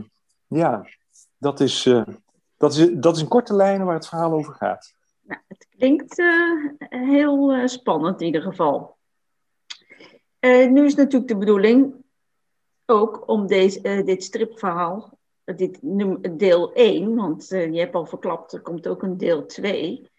ja, 0.46 0.86
dat 1.36 1.60
is, 1.60 1.82
dat, 2.56 2.74
is, 2.74 2.90
dat 2.92 3.16
is 3.16 3.22
in 3.22 3.28
korte 3.28 3.54
lijnen 3.54 3.86
waar 3.86 3.94
het 3.94 4.08
verhaal 4.08 4.32
over 4.32 4.54
gaat. 4.54 4.94
Nou, 5.30 5.42
het 5.48 5.66
klinkt 5.76 6.18
uh, 6.18 6.72
heel 6.88 7.68
spannend 7.68 8.20
in 8.20 8.26
ieder 8.26 8.42
geval. 8.42 8.96
nu 10.40 10.84
is 10.84 10.94
natuurlijk 10.94 11.28
de 11.28 11.36
bedoeling 11.36 11.94
ook 12.86 13.28
om 13.28 13.46
deze, 13.46 14.02
dit 14.04 14.24
stripverhaal 14.24 15.18
dit 15.56 15.78
deel 16.38 16.72
1, 16.72 17.14
want 17.14 17.48
je 17.48 17.78
hebt 17.78 17.94
al 17.94 18.06
verklapt, 18.06 18.52
er 18.52 18.60
komt 18.60 18.88
ook 18.88 19.02
een 19.02 19.16
deel 19.16 19.46
2. 19.46 20.10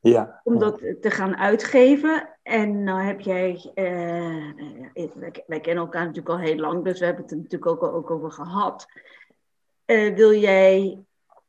Ja. 0.00 0.40
Om 0.44 0.58
dat 0.58 0.78
te 0.78 1.10
gaan 1.10 1.36
uitgeven. 1.36 2.38
En 2.42 2.84
nou 2.84 3.00
heb 3.00 3.20
jij, 3.20 3.70
wij, 5.14 5.44
wij, 5.46 5.60
kennen 5.60 5.84
elkaar 5.84 6.04
natuurlijk 6.04 6.28
al 6.28 6.38
heel 6.38 6.56
lang, 6.56 6.84
dus 6.84 6.98
we 6.98 7.04
hebben 7.04 7.22
het 7.22 7.32
er 7.32 7.38
natuurlijk 7.38 7.70
ook, 7.70 7.82
ook 7.82 8.10
over 8.10 8.32
gehad. 8.32 8.86
Wil 10.14 10.32
jij 10.32 10.98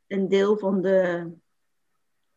een 0.07 0.27
deel 0.27 0.57
van 0.57 0.81
de 0.81 1.31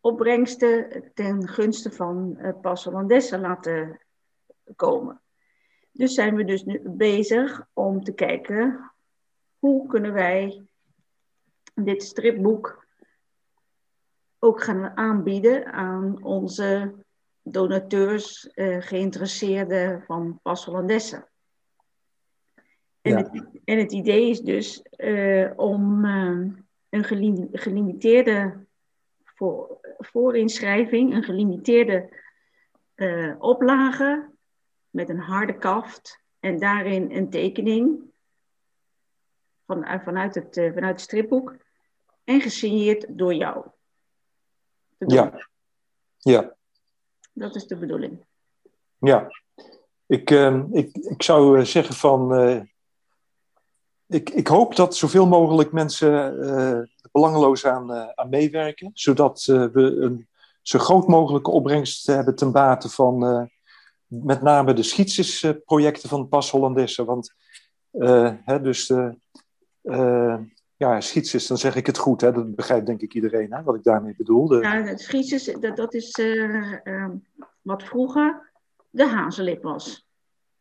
opbrengsten 0.01 1.11
ten 1.15 1.49
gunste 1.49 1.91
van 1.91 2.37
uh, 2.39 2.61
Passalandessa 2.61 3.39
laten 3.39 4.01
komen? 4.77 5.21
Dus 5.93 6.15
zijn 6.15 6.35
we 6.35 6.45
dus 6.45 6.65
nu 6.65 6.81
bezig 6.85 7.67
om 7.73 8.05
te 8.05 8.13
kijken 8.13 8.93
hoe 9.59 9.87
kunnen 9.87 10.13
wij 10.13 10.63
dit 11.75 12.03
stripboek 12.03 12.87
ook 14.39 14.63
gaan 14.63 14.97
aanbieden 14.97 15.73
aan 15.73 16.23
onze 16.23 16.95
donateurs, 17.43 18.51
eh, 18.51 18.77
geïnteresseerden 18.81 20.03
van 20.03 20.41
Pas 20.43 20.65
Hollandesse. 20.65 21.29
En, 23.01 23.13
ja. 23.13 23.17
het, 23.17 23.47
en 23.65 23.79
het 23.79 23.93
idee 23.93 24.31
is 24.31 24.41
dus 24.41 24.85
uh, 24.97 25.51
om 25.57 26.05
uh, 26.05 26.53
een 26.89 27.05
gelimiteerde 27.53 28.67
voor, 29.25 29.79
voorinschrijving, 30.01 31.15
een 31.15 31.23
gelimiteerde 31.23 32.09
uh, 32.97 33.35
oplage 33.39 34.31
met 34.91 35.09
een 35.09 35.21
harde 35.21 35.59
kaft 35.59 36.21
en 36.41 36.59
daarin 36.59 37.11
een 37.11 37.31
tekening 37.31 38.01
van, 39.67 39.85
eh, 39.85 40.01
vanuit, 40.01 40.35
het, 40.35 40.57
uh, 40.57 40.73
vanuit 40.73 40.93
het 40.93 41.01
stripboek 41.01 41.57
en 42.25 42.41
gesigneerd 42.41 43.07
door 43.09 43.35
jou. 43.35 43.67
Ja. 44.99 45.49
ja. 46.19 46.57
Dat 47.33 47.55
is 47.55 47.67
de 47.67 47.77
bedoeling. 47.77 48.25
Ja. 48.99 49.29
Ik, 50.07 50.31
uh, 50.31 50.65
ik, 50.71 50.97
ik 50.97 51.23
zou 51.23 51.59
eh, 51.59 51.65
zeggen 51.65 51.95
van. 51.95 52.35
Ik, 54.07 54.31
ik 54.31 54.47
hoop 54.47 54.77
dat 54.77 54.97
zoveel 54.97 55.27
mogelijk 55.27 55.73
mensen 55.73 56.35
uh, 56.35 56.81
belangeloos 57.11 57.67
aan, 57.67 57.93
aan 58.15 58.29
meewerken, 58.29 58.91
zodat 58.95 59.45
we 59.45 59.97
een 60.01 60.29
zo 60.63 60.79
groot 60.79 61.09
mogelijke 61.09 61.51
opbrengst 61.51 62.07
hebben 62.07 62.35
ten 62.35 62.53
bate 62.53 62.89
van 62.89 63.49
met 64.07 64.43
name 64.43 64.73
de 64.73 64.83
schietsisprojecten 64.83 66.09
van 66.09 66.29
Pas 66.29 66.51
Hollandesse. 66.51 67.05
Want 67.05 67.35
hè, 68.45 68.61
dus 68.61 68.93
uh, 69.83 70.37
ja, 70.77 71.01
schietses, 71.01 71.47
dan 71.47 71.59
zeg 71.59 71.77
ik 71.77 71.87
het 71.87 71.99
goed. 71.99 72.21
Hè? 72.21 72.33
Dat 72.33 72.55
begrijpt 72.55 72.87
denk 72.87 73.01
ik 73.01 73.15
iedereen, 73.15 73.53
hè? 73.53 73.63
wat 73.63 73.75
ik 73.75 73.83
daarmee 73.83 74.15
bedoel. 74.17 74.47
De... 74.47 74.57
Ja, 74.57 74.97
schietses, 74.97 75.45
dat, 75.45 75.77
dat 75.77 75.95
is 75.95 76.19
uh, 76.19 76.73
uh, 76.85 77.09
wat 77.63 77.83
vroeger 77.83 78.53
de 78.91 79.07
hazenlip 79.07 79.63
was. 79.63 80.07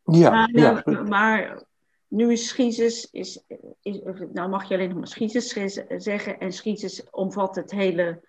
Ja, 0.04 0.30
maar, 0.30 0.50
ja. 0.52 0.84
eh, 0.84 1.04
maar 1.04 1.64
nu 2.10 2.32
is 2.32 2.48
schiezes, 2.48 3.08
is, 3.12 3.44
is, 3.82 4.00
nou 4.34 4.50
mag 4.50 4.68
je 4.68 4.74
alleen 4.74 4.90
nog 4.90 4.98
maar 4.98 5.08
schiezes 5.08 5.58
zeggen. 5.98 6.40
En 6.40 6.52
schiezes 6.52 7.10
omvat 7.10 7.56
het 7.56 7.72
hele, 7.72 8.22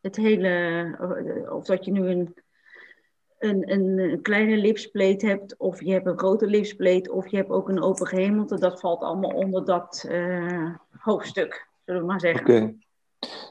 het 0.00 0.16
hele 0.16 0.48
eh, 0.98 1.54
of 1.54 1.64
dat 1.64 1.84
je 1.84 1.90
nu 1.90 2.08
een, 2.08 2.34
een, 3.38 3.72
een, 3.72 4.22
kleine 4.22 4.56
lipspleet 4.56 5.22
hebt, 5.22 5.56
of 5.56 5.82
je 5.82 5.92
hebt 5.92 6.06
een 6.06 6.18
grote 6.18 6.46
lipspleet, 6.46 7.08
of 7.08 7.28
je 7.28 7.36
hebt 7.36 7.50
ook 7.50 7.68
een 7.68 7.82
open 7.82 8.06
gehemelte. 8.06 8.58
Dat 8.58 8.80
valt 8.80 9.02
allemaal 9.02 9.30
onder 9.30 9.64
dat 9.64 10.06
uh, 10.08 10.74
hoofdstuk, 10.98 11.68
zullen 11.84 12.00
we 12.00 12.06
maar 12.06 12.20
zeggen. 12.20 12.40
Oké. 12.40 12.74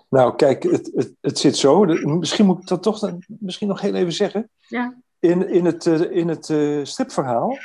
Nou, 0.10 0.36
kijk, 0.36 0.64
het, 0.64 0.92
het, 0.96 1.14
het 1.22 1.40
zit 1.40 1.58
zo. 1.58 1.86
Misschien 2.04 2.46
moet 2.46 2.62
ik 2.62 2.68
dat 2.68 2.84
toch 2.84 3.12
misschien 3.28 3.68
nog 3.68 3.82
heel 3.82 3.96
even 3.96 4.14
zeggen. 4.14 4.50
Ja. 4.68 4.98
In, 5.20 5.50
in 5.50 5.66
het, 5.66 5.86
uh, 5.86 6.12
in 6.12 6.28
het 6.28 6.50
uh, 6.50 6.84
stripverhaal 6.84 7.58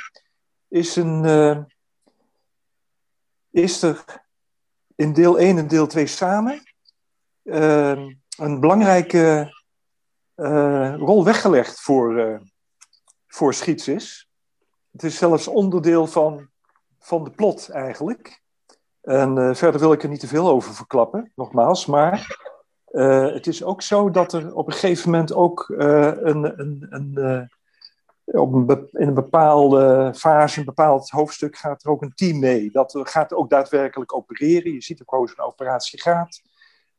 is, 0.67 0.95
een, 0.95 1.23
uh, 1.23 1.57
is 3.53 3.81
er 3.81 4.03
in 4.95 5.13
deel 5.13 5.39
1 5.39 5.57
en 5.57 5.67
deel 5.67 5.87
2 5.87 6.07
samen 6.07 6.61
een 8.37 8.59
belangrijke 8.59 9.53
rol 10.97 11.23
weggelegd 11.23 11.81
voor, 11.81 12.41
voor 13.27 13.53
Schietsis. 13.53 14.29
Het 14.91 15.03
is 15.03 15.17
zelfs 15.17 15.47
onderdeel 15.47 16.07
van, 16.07 16.49
van 16.99 17.23
de 17.23 17.31
plot 17.31 17.69
eigenlijk. 17.69 18.41
En 19.03 19.37
uh, 19.37 19.53
verder 19.53 19.79
wil 19.79 19.91
ik 19.91 20.03
er 20.03 20.09
niet 20.09 20.19
te 20.19 20.27
veel 20.27 20.49
over 20.49 20.73
verklappen, 20.73 21.31
nogmaals. 21.35 21.85
Maar 21.85 22.37
uh, 22.91 23.33
het 23.33 23.47
is 23.47 23.63
ook 23.63 23.81
zo 23.81 24.09
dat 24.09 24.33
er 24.33 24.55
op 24.55 24.67
een 24.67 24.73
gegeven 24.73 25.09
moment 25.09 25.33
ook 25.33 25.69
uh, 25.69 26.11
een, 26.15 26.59
een, 26.59 26.87
een, 26.89 27.49
op 28.25 28.53
een 28.53 28.87
in 28.91 29.07
een 29.07 29.13
bepaalde 29.13 30.13
fase, 30.15 30.59
een 30.59 30.65
bepaald 30.65 31.09
hoofdstuk, 31.09 31.57
gaat 31.57 31.83
er 31.83 31.89
ook 31.89 32.01
een 32.01 32.13
team 32.15 32.39
mee. 32.39 32.71
Dat 32.71 32.99
gaat 33.03 33.33
ook 33.33 33.49
daadwerkelijk 33.49 34.15
opereren. 34.15 34.73
Je 34.73 34.81
ziet 34.81 35.01
ook 35.01 35.09
hoe 35.09 35.27
zo'n 35.27 35.45
operatie 35.45 36.01
gaat. 36.01 36.41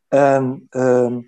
En 0.08 0.66
ehm, 0.70 1.20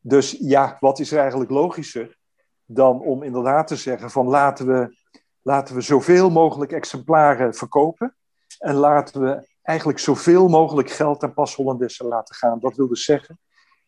dus 0.00 0.36
ja, 0.40 0.76
wat 0.80 0.98
is 0.98 1.12
er 1.12 1.18
eigenlijk 1.18 1.50
logischer 1.50 2.18
dan 2.66 3.00
om 3.00 3.22
inderdaad 3.22 3.66
te 3.66 3.76
zeggen 3.76 4.10
van 4.10 4.26
laten 4.26 4.66
we, 4.66 4.96
laten 5.42 5.74
we 5.74 5.80
zoveel 5.80 6.30
mogelijk 6.30 6.72
exemplaren 6.72 7.54
verkopen. 7.54 8.16
En 8.58 8.74
laten 8.74 9.20
we 9.20 9.48
eigenlijk 9.62 9.98
zoveel 9.98 10.48
mogelijk 10.48 10.90
geld 10.90 11.22
aan 11.22 11.34
Pas 11.34 11.54
Hollandessen 11.54 12.06
laten 12.06 12.34
gaan. 12.34 12.60
Dat 12.60 12.76
wil 12.76 12.88
dus 12.88 13.04
zeggen, 13.04 13.38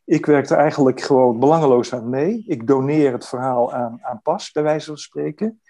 ik 0.07 0.27
werk 0.27 0.51
er 0.51 0.57
eigenlijk 0.57 1.01
gewoon 1.01 1.39
belangeloos 1.39 1.95
aan 1.95 2.09
mee. 2.09 2.45
Ik 2.47 2.67
doneer 2.67 3.13
het 3.13 3.27
verhaal 3.27 3.73
aan, 3.73 3.99
aan 4.03 4.21
Pas, 4.23 4.53
bij 4.53 4.63
wijze 4.63 4.87
van 4.87 4.97
spreken. 4.97 5.61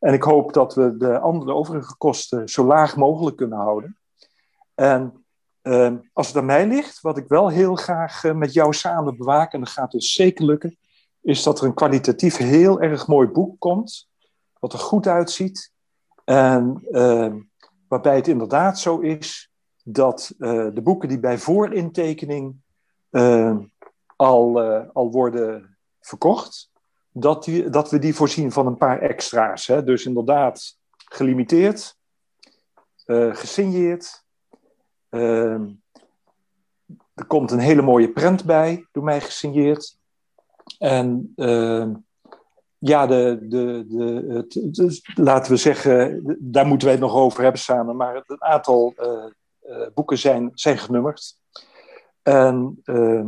En 0.00 0.12
ik 0.12 0.22
hoop 0.22 0.52
dat 0.52 0.74
we 0.74 0.96
de 0.96 1.18
andere 1.18 1.54
overige 1.54 1.96
kosten 1.96 2.48
zo 2.48 2.64
laag 2.64 2.96
mogelijk 2.96 3.36
kunnen 3.36 3.58
houden. 3.58 3.98
En 4.74 5.24
uh, 5.62 5.92
als 6.12 6.26
het 6.26 6.36
aan 6.36 6.44
mij 6.44 6.66
ligt, 6.66 7.00
wat 7.00 7.18
ik 7.18 7.28
wel 7.28 7.48
heel 7.48 7.74
graag 7.74 8.24
uh, 8.24 8.32
met 8.32 8.52
jou 8.52 8.72
samen 8.72 9.16
bewaak, 9.16 9.52
en 9.52 9.60
dat 9.60 9.68
gaat 9.68 9.90
dus 9.90 10.12
zeker 10.12 10.44
lukken, 10.44 10.76
is 11.20 11.42
dat 11.42 11.60
er 11.60 11.66
een 11.66 11.74
kwalitatief 11.74 12.36
heel 12.36 12.80
erg 12.80 13.06
mooi 13.06 13.28
boek 13.28 13.60
komt, 13.60 14.08
wat 14.58 14.72
er 14.72 14.78
goed 14.78 15.06
uitziet. 15.06 15.72
En 16.24 16.86
uh, 16.90 17.34
waarbij 17.88 18.16
het 18.16 18.28
inderdaad 18.28 18.78
zo 18.78 18.98
is 18.98 19.52
dat 19.82 20.34
uh, 20.38 20.66
de 20.74 20.82
boeken 20.82 21.08
die 21.08 21.20
bij 21.20 21.38
voorintekening 21.38 22.56
uh, 23.10 23.56
al, 24.24 24.64
uh, 24.64 24.82
al 24.92 25.10
worden 25.10 25.76
verkocht, 26.00 26.70
dat, 27.10 27.44
die, 27.44 27.70
dat 27.70 27.90
we 27.90 27.98
die 27.98 28.14
voorzien 28.14 28.52
van 28.52 28.66
een 28.66 28.76
paar 28.76 29.00
extra's. 29.00 29.66
Hè? 29.66 29.84
Dus 29.84 30.06
inderdaad 30.06 30.78
gelimiteerd, 30.96 31.96
gesigneerd. 33.32 34.24
Ehm, 35.08 35.68
er 37.14 37.26
komt 37.26 37.50
een 37.50 37.58
hele 37.58 37.82
mooie 37.82 38.12
prent 38.12 38.44
bij, 38.44 38.86
door 38.92 39.04
mij 39.04 39.20
gesigneerd. 39.20 39.96
En 40.78 41.32
ehm, 41.36 41.94
ja, 42.78 43.06
de, 43.06 43.38
de, 43.48 43.84
de, 43.88 45.00
laten 45.14 45.52
we 45.52 45.58
zeggen, 45.58 46.22
daar 46.38 46.66
moeten 46.66 46.86
wij 46.86 46.96
het 46.96 47.06
nog 47.06 47.14
over 47.14 47.42
hebben 47.42 47.60
samen, 47.60 47.96
maar 47.96 48.14
het 48.14 48.40
aantal 48.40 48.94
uh, 48.96 49.86
boeken 49.94 50.18
zijn, 50.18 50.50
zijn 50.54 50.78
genummerd. 50.78 51.36
En 52.22 52.82
uh, 52.84 53.26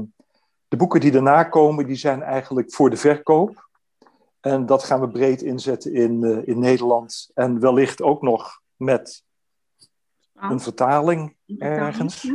de 0.69 0.77
boeken 0.77 1.01
die 1.01 1.11
daarna 1.11 1.45
komen, 1.45 1.87
die 1.87 1.97
zijn 1.97 2.23
eigenlijk 2.23 2.73
voor 2.75 2.91
de 2.91 2.97
verkoop. 2.97 3.69
En 4.41 4.67
dat 4.67 4.85
gaan 4.85 5.01
we 5.01 5.09
breed 5.09 5.43
inzetten 5.43 5.93
in, 5.93 6.23
uh, 6.23 6.47
in 6.49 6.59
Nederland. 6.59 7.31
En 7.35 7.61
wellicht 7.61 8.03
ook 8.03 8.23
nog 8.23 8.61
met 8.77 9.25
een 10.35 10.61
vertaling 10.61 11.37
ergens. 11.59 12.33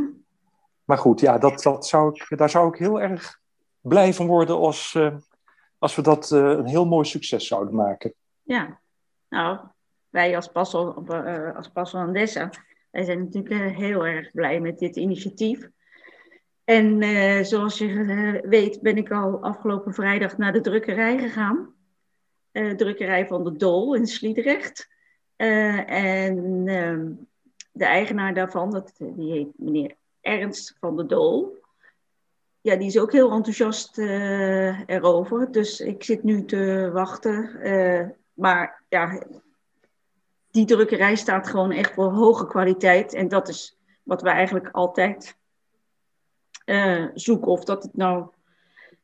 Maar 0.84 0.98
goed, 0.98 1.20
ja, 1.20 1.38
dat, 1.38 1.62
dat 1.62 1.86
zou 1.86 2.14
ik, 2.14 2.38
daar 2.38 2.50
zou 2.50 2.68
ik 2.68 2.78
heel 2.78 3.00
erg 3.00 3.40
blij 3.80 4.14
van 4.14 4.26
worden 4.26 4.56
als, 4.56 4.98
als 5.78 5.94
we 5.94 6.02
dat 6.02 6.30
een 6.30 6.66
heel 6.66 6.86
mooi 6.86 7.06
succes 7.06 7.46
zouden 7.46 7.74
maken. 7.74 8.14
Ja, 8.42 8.80
nou, 9.28 9.58
wij 10.08 10.36
als 10.36 10.48
Passel, 10.48 11.04
als 11.74 11.94
Andessa 11.94 12.50
wij 12.92 13.04
zijn 13.04 13.18
natuurlijk 13.18 13.76
heel 13.76 14.06
erg 14.06 14.30
blij 14.30 14.60
met 14.60 14.78
dit 14.78 14.96
initiatief. 14.96 15.68
En 16.64 17.02
uh, 17.02 17.42
zoals 17.42 17.78
je 17.78 17.88
uh, 17.88 18.40
weet 18.42 18.80
ben 18.80 18.96
ik 18.96 19.10
al 19.10 19.42
afgelopen 19.42 19.94
vrijdag 19.94 20.36
naar 20.36 20.52
de 20.52 20.60
drukkerij 20.60 21.18
gegaan. 21.18 21.74
Uh, 22.52 22.74
drukkerij 22.74 23.26
van 23.26 23.44
de 23.44 23.56
Dol 23.56 23.94
in 23.94 24.06
Sliedrecht. 24.06 24.88
en 25.36 26.62
ehm, 26.66 27.10
de 27.72 27.84
eigenaar 27.84 28.34
daarvan, 28.34 28.70
dat, 28.70 28.92
die 28.98 29.32
heet 29.32 29.48
meneer 29.56 29.94
Ernst 30.20 30.76
van 30.80 30.96
de 30.96 31.06
Dol. 31.06 31.60
Ja, 32.60 32.76
die 32.76 32.86
is 32.86 32.98
ook 32.98 33.12
heel 33.12 33.30
enthousiast 33.30 33.98
erover. 33.98 35.52
Dus 35.52 35.80
ik 35.80 36.04
zit 36.04 36.22
nu 36.22 36.44
te 36.44 36.90
wachten. 36.92 37.50
maar 38.34 38.82
ja, 38.88 39.22
die 40.50 40.66
drukkerij 40.66 41.16
staat 41.16 41.48
gewoon 41.48 41.72
echt 41.72 41.94
voor 41.94 42.10
hoge 42.10 42.46
kwaliteit. 42.46 43.14
En 43.14 43.28
dat 43.28 43.48
is 43.48 43.78
wat 44.02 44.22
we 44.22 44.28
eigenlijk 44.28 44.68
altijd 44.72 45.36
uh, 46.66 47.06
zoeken. 47.14 47.50
Of 47.50 47.64
dat 47.64 47.82
het 47.82 47.96
nou 47.96 48.26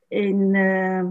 in, 0.08 0.54
uh, 0.54 1.04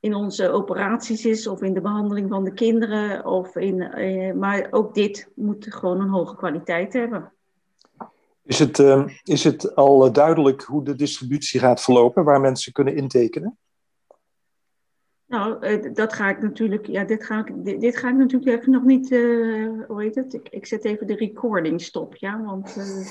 in 0.00 0.14
onze 0.14 0.50
operaties 0.50 1.24
is, 1.24 1.46
of 1.46 1.62
in 1.62 1.74
de 1.74 1.80
behandeling 1.80 2.28
van 2.28 2.44
de 2.44 2.52
kinderen. 2.52 3.26
Of 3.26 3.56
in, 3.56 3.80
uh, 3.80 4.32
maar 4.32 4.66
ook 4.70 4.94
dit 4.94 5.28
moet 5.34 5.66
gewoon 5.74 6.00
een 6.00 6.08
hoge 6.08 6.36
kwaliteit 6.36 6.92
hebben. 6.92 7.32
Is 8.42 8.58
het, 8.58 8.78
is 9.24 9.44
het 9.44 9.74
al 9.74 10.12
duidelijk 10.12 10.62
hoe 10.62 10.84
de 10.84 10.94
distributie 10.94 11.60
gaat 11.60 11.82
verlopen, 11.82 12.24
waar 12.24 12.40
mensen 12.40 12.72
kunnen 12.72 12.96
intekenen? 12.96 13.58
Nou, 15.26 15.80
dat 15.92 16.12
ga 16.12 16.28
ik 16.28 16.42
natuurlijk, 16.42 16.86
ja, 16.86 17.04
dit 17.04 17.24
ga 17.24 17.38
ik, 17.46 17.64
dit, 17.64 17.80
dit 17.80 17.96
ga 17.96 18.08
ik 18.08 18.14
natuurlijk 18.14 18.58
even 18.58 18.72
nog 18.72 18.82
niet, 18.82 19.10
uh, 19.10 19.86
hoe 19.88 20.02
heet 20.02 20.14
het? 20.14 20.34
Ik, 20.34 20.48
ik 20.48 20.66
zet 20.66 20.84
even 20.84 21.06
de 21.06 21.14
recording 21.14 21.80
stop, 21.80 22.16
ja, 22.16 22.42
want. 22.42 22.76
Uh... 22.78 23.06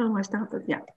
Oh, 0.00 0.12
waar 0.12 0.24
staat 0.24 0.52
het? 0.52 0.66
Ja. 0.66 0.84